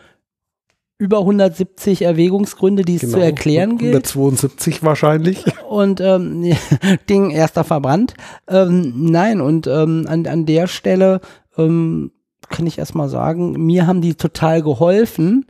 über 1.02 1.18
170 1.22 2.04
Erwägungsgründe, 2.04 2.84
die 2.84 2.98
es 2.98 3.10
zu 3.10 3.18
erklären 3.18 3.80
gilt. 3.80 3.96
172 3.96 4.84
wahrscheinlich. 4.84 5.44
und 5.68 6.00
ähm, 6.00 6.44
Ding 7.10 7.32
erster 7.32 7.64
verbrannt. 7.64 8.14
Ähm, 8.48 8.94
nein, 8.96 9.42
und 9.42 9.66
ähm, 9.66 10.06
an, 10.08 10.28
an 10.28 10.46
der 10.46 10.68
Stelle 10.68 11.20
ähm, 11.58 12.12
kann 12.50 12.68
ich 12.68 12.78
erstmal 12.78 13.10
sagen, 13.10 13.54
mir 13.54 13.88
haben 13.88 14.02
die 14.02 14.14
total 14.14 14.62
geholfen, 14.62 15.48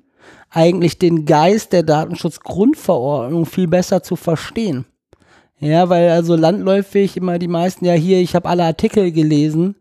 eigentlich 0.50 1.00
den 1.00 1.26
Geist 1.26 1.74
der 1.74 1.84
Datenschutzgrundverordnung 1.84 3.46
viel 3.46 3.68
besser 3.68 4.04
zu 4.04 4.16
verstehen. 4.16 4.86
Ja, 5.60 5.90
weil 5.90 6.12
also 6.12 6.38
landläufig 6.38 7.18
immer 7.18 7.40
die 7.40 7.50
meisten, 7.50 7.84
ja 7.84 7.94
hier, 7.94 8.20
ich 8.20 8.36
habe 8.36 8.48
alle 8.48 8.64
Artikel 8.64 9.12
gelesen, 9.12 9.76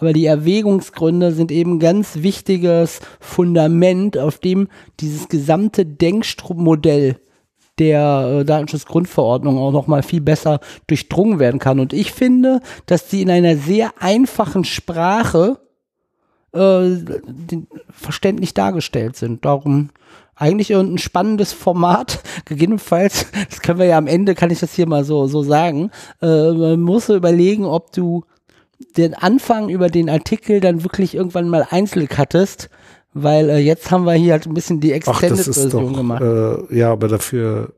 aber 0.00 0.12
die 0.12 0.26
Erwägungsgründe 0.26 1.32
sind 1.32 1.52
eben 1.52 1.78
ganz 1.78 2.22
wichtiges 2.22 3.00
Fundament, 3.20 4.16
auf 4.16 4.38
dem 4.38 4.68
dieses 4.98 5.28
gesamte 5.28 5.84
Denkmodell 5.84 7.16
der 7.78 8.40
äh, 8.40 8.44
Datenschutzgrundverordnung 8.44 9.58
auch 9.58 9.72
noch 9.72 9.86
mal 9.86 10.02
viel 10.02 10.20
besser 10.20 10.60
durchdrungen 10.86 11.38
werden 11.38 11.60
kann. 11.60 11.80
Und 11.80 11.92
ich 11.92 12.12
finde, 12.12 12.60
dass 12.86 13.10
sie 13.10 13.22
in 13.22 13.30
einer 13.30 13.56
sehr 13.56 13.92
einfachen 13.98 14.64
Sprache 14.64 15.58
äh, 16.52 16.96
verständlich 17.90 18.54
dargestellt 18.54 19.16
sind. 19.16 19.44
Darum 19.44 19.90
eigentlich 20.34 20.74
ein 20.74 20.98
spannendes 20.98 21.52
Format. 21.52 22.22
Gegebenenfalls, 22.46 23.26
das 23.48 23.60
können 23.60 23.78
wir 23.78 23.86
ja 23.86 23.98
am 23.98 24.06
Ende, 24.06 24.34
kann 24.34 24.50
ich 24.50 24.60
das 24.60 24.74
hier 24.74 24.86
mal 24.86 25.04
so, 25.04 25.26
so 25.26 25.42
sagen, 25.42 25.90
äh, 26.22 26.52
man 26.52 26.80
muss 26.80 27.08
überlegen, 27.08 27.64
ob 27.66 27.92
du 27.92 28.24
den 28.96 29.14
Anfang 29.14 29.68
über 29.68 29.88
den 29.88 30.08
Artikel 30.08 30.60
dann 30.60 30.82
wirklich 30.84 31.14
irgendwann 31.14 31.48
mal 31.48 31.66
einzeln 31.70 32.08
cuttest, 32.08 32.70
weil 33.12 33.50
äh, 33.50 33.58
jetzt 33.58 33.90
haben 33.90 34.04
wir 34.04 34.14
hier 34.14 34.32
halt 34.32 34.46
ein 34.46 34.54
bisschen 34.54 34.80
die 34.80 34.92
Extended-Version 34.92 35.94
gemacht. 35.94 36.22
äh, 36.22 36.76
ja, 36.76 36.92
aber 36.92 37.08
dafür 37.08 37.72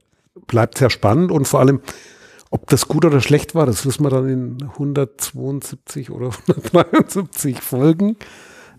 bleibt 0.47 0.77
es 0.77 0.81
ja 0.81 0.91
spannend 0.91 1.31
und 1.31 1.47
vor 1.49 1.61
allem, 1.61 1.81
ob 2.51 2.69
das 2.69 2.89
gut 2.89 3.05
oder 3.05 3.21
schlecht 3.21 3.55
war, 3.55 3.67
das 3.67 3.87
wissen 3.87 4.05
wir 4.05 4.11
dann 4.11 4.29
in 4.29 4.59
172 4.73 6.11
oder 6.11 6.31
173 6.49 7.61
Folgen. 7.61 8.17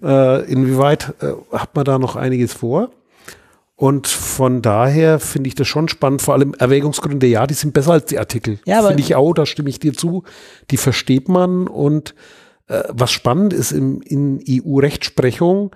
Äh, 0.01 0.51
inwieweit 0.51 1.15
äh, 1.21 1.33
hat 1.51 1.75
man 1.75 1.85
da 1.85 1.97
noch 1.97 2.15
einiges 2.15 2.53
vor? 2.53 2.91
Und 3.75 4.07
von 4.07 4.61
daher 4.61 5.19
finde 5.19 5.47
ich 5.47 5.55
das 5.55 5.67
schon 5.67 5.87
spannend. 5.87 6.21
Vor 6.21 6.35
allem 6.35 6.53
Erwägungsgründe, 6.53 7.25
ja, 7.27 7.47
die 7.47 7.55
sind 7.55 7.73
besser 7.73 7.93
als 7.93 8.05
die 8.05 8.19
Artikel. 8.19 8.59
Ja, 8.65 8.83
finde 8.83 9.01
ich 9.01 9.15
auch, 9.15 9.33
da 9.33 9.45
stimme 9.45 9.69
ich 9.69 9.79
dir 9.79 9.93
zu. 9.93 10.23
Die 10.69 10.77
versteht 10.77 11.27
man 11.27 11.67
und 11.67 12.13
äh, 12.67 12.83
was 12.89 13.11
spannend 13.11 13.51
ist 13.51 13.71
im, 13.71 14.01
in 14.01 14.39
EU-Rechtsprechung, 14.47 15.75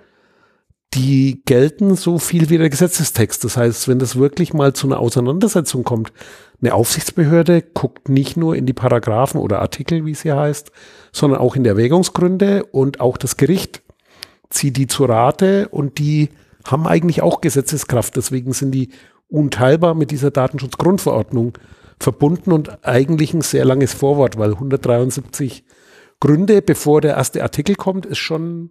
die 0.94 1.42
gelten 1.44 1.96
so 1.96 2.18
viel 2.18 2.48
wie 2.50 2.58
der 2.58 2.70
Gesetzestext. 2.70 3.44
Das 3.44 3.56
heißt, 3.56 3.88
wenn 3.88 3.98
das 3.98 4.16
wirklich 4.16 4.54
mal 4.54 4.72
zu 4.72 4.86
einer 4.86 5.00
Auseinandersetzung 5.00 5.84
kommt, 5.84 6.12
eine 6.60 6.74
Aufsichtsbehörde 6.74 7.62
guckt 7.62 8.08
nicht 8.08 8.36
nur 8.36 8.56
in 8.56 8.64
die 8.64 8.72
Paragraphen 8.72 9.40
oder 9.40 9.60
Artikel, 9.60 10.06
wie 10.06 10.12
es 10.12 10.22
hier 10.22 10.36
heißt, 10.36 10.72
sondern 11.12 11.40
auch 11.40 11.56
in 11.56 11.64
die 11.64 11.68
Erwägungsgründe 11.68 12.64
und 12.64 13.00
auch 13.00 13.16
das 13.16 13.36
Gericht 13.36 13.82
zieht 14.50 14.76
die 14.76 14.86
zu 14.86 15.04
Rate 15.04 15.68
und 15.68 15.98
die 15.98 16.30
haben 16.70 16.86
eigentlich 16.86 17.22
auch 17.22 17.40
Gesetzeskraft. 17.40 18.16
Deswegen 18.16 18.52
sind 18.52 18.72
die 18.72 18.90
unteilbar 19.28 19.94
mit 19.94 20.10
dieser 20.10 20.30
Datenschutzgrundverordnung 20.30 21.52
verbunden 22.00 22.52
und 22.52 22.84
eigentlich 22.86 23.34
ein 23.34 23.40
sehr 23.40 23.64
langes 23.64 23.92
Vorwort, 23.92 24.38
weil 24.38 24.52
173 24.52 25.64
Gründe, 26.20 26.62
bevor 26.62 27.00
der 27.00 27.16
erste 27.16 27.42
Artikel 27.42 27.74
kommt, 27.74 28.06
ist 28.06 28.18
schon 28.18 28.70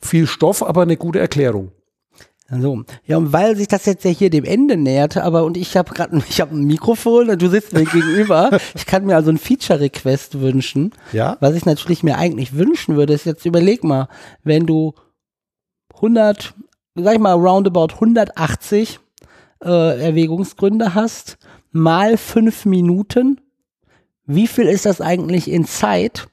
viel 0.00 0.26
Stoff, 0.26 0.62
aber 0.62 0.82
eine 0.82 0.96
gute 0.96 1.18
Erklärung. 1.18 1.72
So, 2.50 2.82
ja, 3.04 3.18
und 3.18 3.34
weil 3.34 3.56
sich 3.56 3.68
das 3.68 3.84
jetzt 3.84 4.04
ja 4.04 4.10
hier 4.10 4.30
dem 4.30 4.44
Ende 4.44 4.78
näherte, 4.78 5.22
aber 5.22 5.44
und 5.44 5.58
ich 5.58 5.76
habe 5.76 5.92
gerade, 5.92 6.22
ich 6.28 6.40
habe 6.40 6.56
ein 6.56 6.64
Mikrofon 6.64 7.28
und 7.28 7.42
du 7.42 7.48
sitzt 7.48 7.74
mir 7.74 7.84
gegenüber, 7.84 8.58
ich 8.74 8.86
kann 8.86 9.04
mir 9.04 9.16
also 9.16 9.30
ein 9.30 9.38
Feature-Request 9.38 10.40
wünschen. 10.40 10.92
Ja. 11.12 11.36
Was 11.40 11.54
ich 11.54 11.66
natürlich 11.66 12.02
mir 12.02 12.16
eigentlich 12.16 12.54
wünschen 12.54 12.96
würde, 12.96 13.12
ist 13.12 13.26
jetzt 13.26 13.44
überleg 13.44 13.84
mal, 13.84 14.08
wenn 14.44 14.66
du 14.66 14.94
100, 15.96 16.54
sag 17.02 17.14
ich 17.14 17.20
mal, 17.20 17.34
roundabout 17.34 17.94
180 17.94 19.00
äh, 19.64 20.00
Erwägungsgründe 20.00 20.94
hast, 20.94 21.38
mal 21.72 22.16
fünf 22.16 22.64
Minuten, 22.64 23.40
wie 24.26 24.46
viel 24.46 24.66
ist 24.66 24.86
das 24.86 25.00
eigentlich 25.00 25.50
in 25.50 25.64
Zeit? 25.64 26.28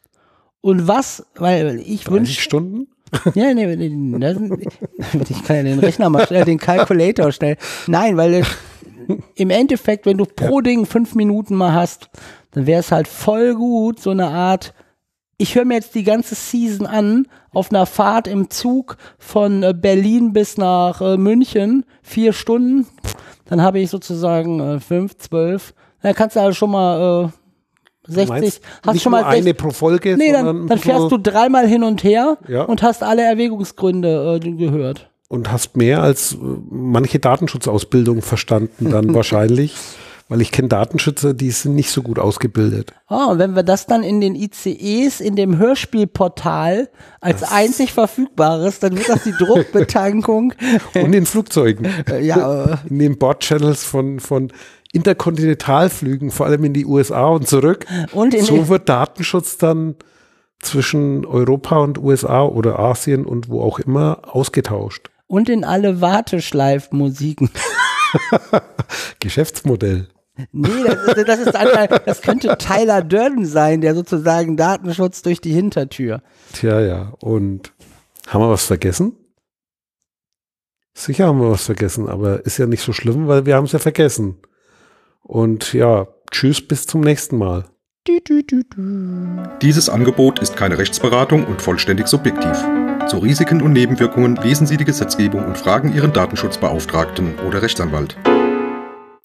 Und 0.61 0.87
was, 0.87 1.25
weil 1.35 1.79
ich 1.79 2.03
30 2.03 2.11
wünsche, 2.11 2.41
Stunden? 2.41 2.87
ja, 3.35 3.53
nee, 3.53 3.75
nee, 3.75 4.19
das, 4.19 4.37
ich 5.29 5.43
kann 5.43 5.57
ja 5.57 5.63
den 5.63 5.79
Rechner 5.79 6.09
mal 6.09 6.25
schnell, 6.25 6.45
den 6.45 6.57
Calculator 6.57 7.31
schnell. 7.31 7.57
Nein, 7.87 8.17
weil 8.17 8.43
im 9.35 9.49
Endeffekt, 9.49 10.05
wenn 10.05 10.17
du 10.17 10.25
pro 10.25 10.61
Ding 10.61 10.85
fünf 10.85 11.15
Minuten 11.15 11.55
mal 11.55 11.73
hast, 11.73 12.09
dann 12.51 12.65
wäre 12.65 12.79
es 12.79 12.91
halt 12.91 13.07
voll 13.07 13.55
gut, 13.55 13.99
so 13.99 14.09
eine 14.09 14.27
Art, 14.27 14.73
ich 15.37 15.55
höre 15.55 15.65
mir 15.65 15.75
jetzt 15.75 15.95
die 15.95 16.03
ganze 16.03 16.35
Season 16.35 16.85
an, 16.87 17.27
auf 17.51 17.71
einer 17.71 17.85
Fahrt 17.85 18.27
im 18.27 18.49
Zug 18.49 18.97
von 19.17 19.63
äh, 19.63 19.73
Berlin 19.75 20.33
bis 20.33 20.57
nach 20.57 21.01
äh, 21.01 21.17
München, 21.17 21.85
vier 22.03 22.33
Stunden, 22.33 22.87
dann 23.45 23.61
habe 23.61 23.79
ich 23.79 23.89
sozusagen 23.89 24.59
äh, 24.59 24.79
fünf, 24.79 25.17
zwölf, 25.17 25.73
dann 26.01 26.13
kannst 26.13 26.35
du 26.35 26.41
also 26.41 26.53
schon 26.53 26.71
mal 26.71 27.25
äh, 27.25 28.11
60, 28.11 28.29
Meinst 28.29 28.61
hast 28.85 29.01
schon 29.01 29.11
mal 29.11 29.23
eine 29.23 29.43
60 29.43 29.57
pro 29.57 29.71
Folge, 29.71 30.15
Nee, 30.15 30.31
dann, 30.31 30.67
dann 30.67 30.77
fährst 30.77 31.11
du 31.11 31.17
dreimal 31.17 31.67
hin 31.67 31.83
und 31.83 32.03
her 32.03 32.37
Ja. 32.47 32.63
und 32.63 32.83
hast 32.83 33.01
alle 33.03 33.23
Erwägungsgründe 33.23 34.39
äh, 34.43 34.51
gehört. 34.51 35.09
und 35.27 35.51
hast 35.51 35.75
mehr 35.75 36.01
als 36.03 36.33
äh, 36.33 36.37
manche 36.69 37.19
Datenschutzausbildung 37.19 38.21
verstanden 38.21 38.91
dann 38.91 39.13
wahrscheinlich, 39.15 39.75
weil 40.27 40.41
ich 40.41 40.51
kenne 40.51 40.69
Datenschützer, 40.69 41.33
die 41.33 41.51
sind 41.51 41.75
nicht 41.75 41.91
so 41.91 42.01
gut 42.01 42.17
ausgebildet. 42.17 42.93
Ah, 43.07 43.25
und 43.25 43.39
wenn 43.39 43.55
wir 43.55 43.61
das 43.63 43.85
dann 43.85 44.01
in 44.01 44.21
den 44.21 44.35
ICEs, 44.35 45.19
in 45.21 45.35
dem 45.35 45.57
Hörspielportal 45.57 46.89
als 47.21 47.43
einzig 47.43 47.93
verfügbares, 47.93 48.79
dann 48.79 48.97
wird 48.97 49.07
das 49.07 49.23
die 49.23 49.33
Druckbetankung. 49.33 50.53
Und 50.95 51.13
in 51.13 51.25
Flugzeugen, 51.25 51.87
äh, 52.09 52.25
ja, 52.25 52.65
äh, 52.65 52.77
in 52.89 52.99
den 52.99 53.17
Bordchannels 53.19 53.83
von, 53.83 54.19
von 54.19 54.51
Interkontinentalflügen, 54.93 56.31
vor 56.31 56.47
allem 56.47 56.63
in 56.63 56.73
die 56.73 56.85
USA 56.85 57.27
und 57.27 57.47
zurück. 57.47 57.85
Und 58.11 58.37
so 58.39 58.67
wird 58.69 58.89
Datenschutz 58.89 59.57
dann 59.57 59.95
zwischen 60.59 61.25
Europa 61.25 61.77
und 61.77 61.99
USA 61.99 62.43
oder 62.43 62.79
Asien 62.79 63.25
und 63.25 63.49
wo 63.49 63.61
auch 63.61 63.77
immer 63.79 64.21
ausgetauscht. 64.23 65.11
und 65.27 65.49
in 65.49 65.63
alle 65.63 66.01
Warteschleifmusiken. 66.01 67.49
Geschäftsmodell. 69.19 70.07
Nee, 70.51 70.67
das, 70.85 71.03
ist- 71.17 71.27
das 71.27 71.39
ist 71.39 71.55
anscheinend, 71.55 72.01
das 72.05 72.21
könnte 72.21 72.57
Tyler 72.57 73.01
Durden 73.01 73.45
sein, 73.45 73.81
der 73.81 73.95
sozusagen 73.95 74.57
Datenschutz 74.57 75.21
durch 75.21 75.39
die 75.41 75.53
Hintertür. 75.53 76.21
Tja, 76.53 76.81
ja. 76.81 77.13
Und 77.21 77.71
haben 78.27 78.41
wir 78.41 78.49
was 78.49 78.65
vergessen? 78.65 79.13
Sicher 80.93 81.27
haben 81.27 81.41
wir 81.41 81.51
was 81.51 81.65
vergessen, 81.65 82.07
aber 82.07 82.45
ist 82.45 82.57
ja 82.57 82.65
nicht 82.67 82.81
so 82.83 82.93
schlimm, 82.93 83.27
weil 83.27 83.45
wir 83.45 83.55
haben 83.55 83.65
es 83.65 83.71
ja 83.73 83.79
vergessen. 83.79 84.37
Und 85.23 85.73
ja, 85.73 86.07
tschüss, 86.31 86.65
bis 86.65 86.85
zum 86.87 87.01
nächsten 87.01 87.37
Mal. 87.37 87.65
Dieses 89.61 89.89
Angebot 89.89 90.39
ist 90.39 90.55
keine 90.55 90.77
Rechtsberatung 90.77 91.45
und 91.45 91.61
vollständig 91.61 92.07
subjektiv. 92.07 92.63
Zu 93.07 93.17
Risiken 93.17 93.61
und 93.61 93.73
Nebenwirkungen 93.73 94.35
lesen 94.37 94.67
Sie 94.67 94.77
die 94.77 94.85
Gesetzgebung 94.85 95.43
und 95.45 95.57
fragen 95.57 95.93
Ihren 95.93 96.13
Datenschutzbeauftragten 96.13 97.39
oder 97.47 97.61
Rechtsanwalt. 97.61 98.15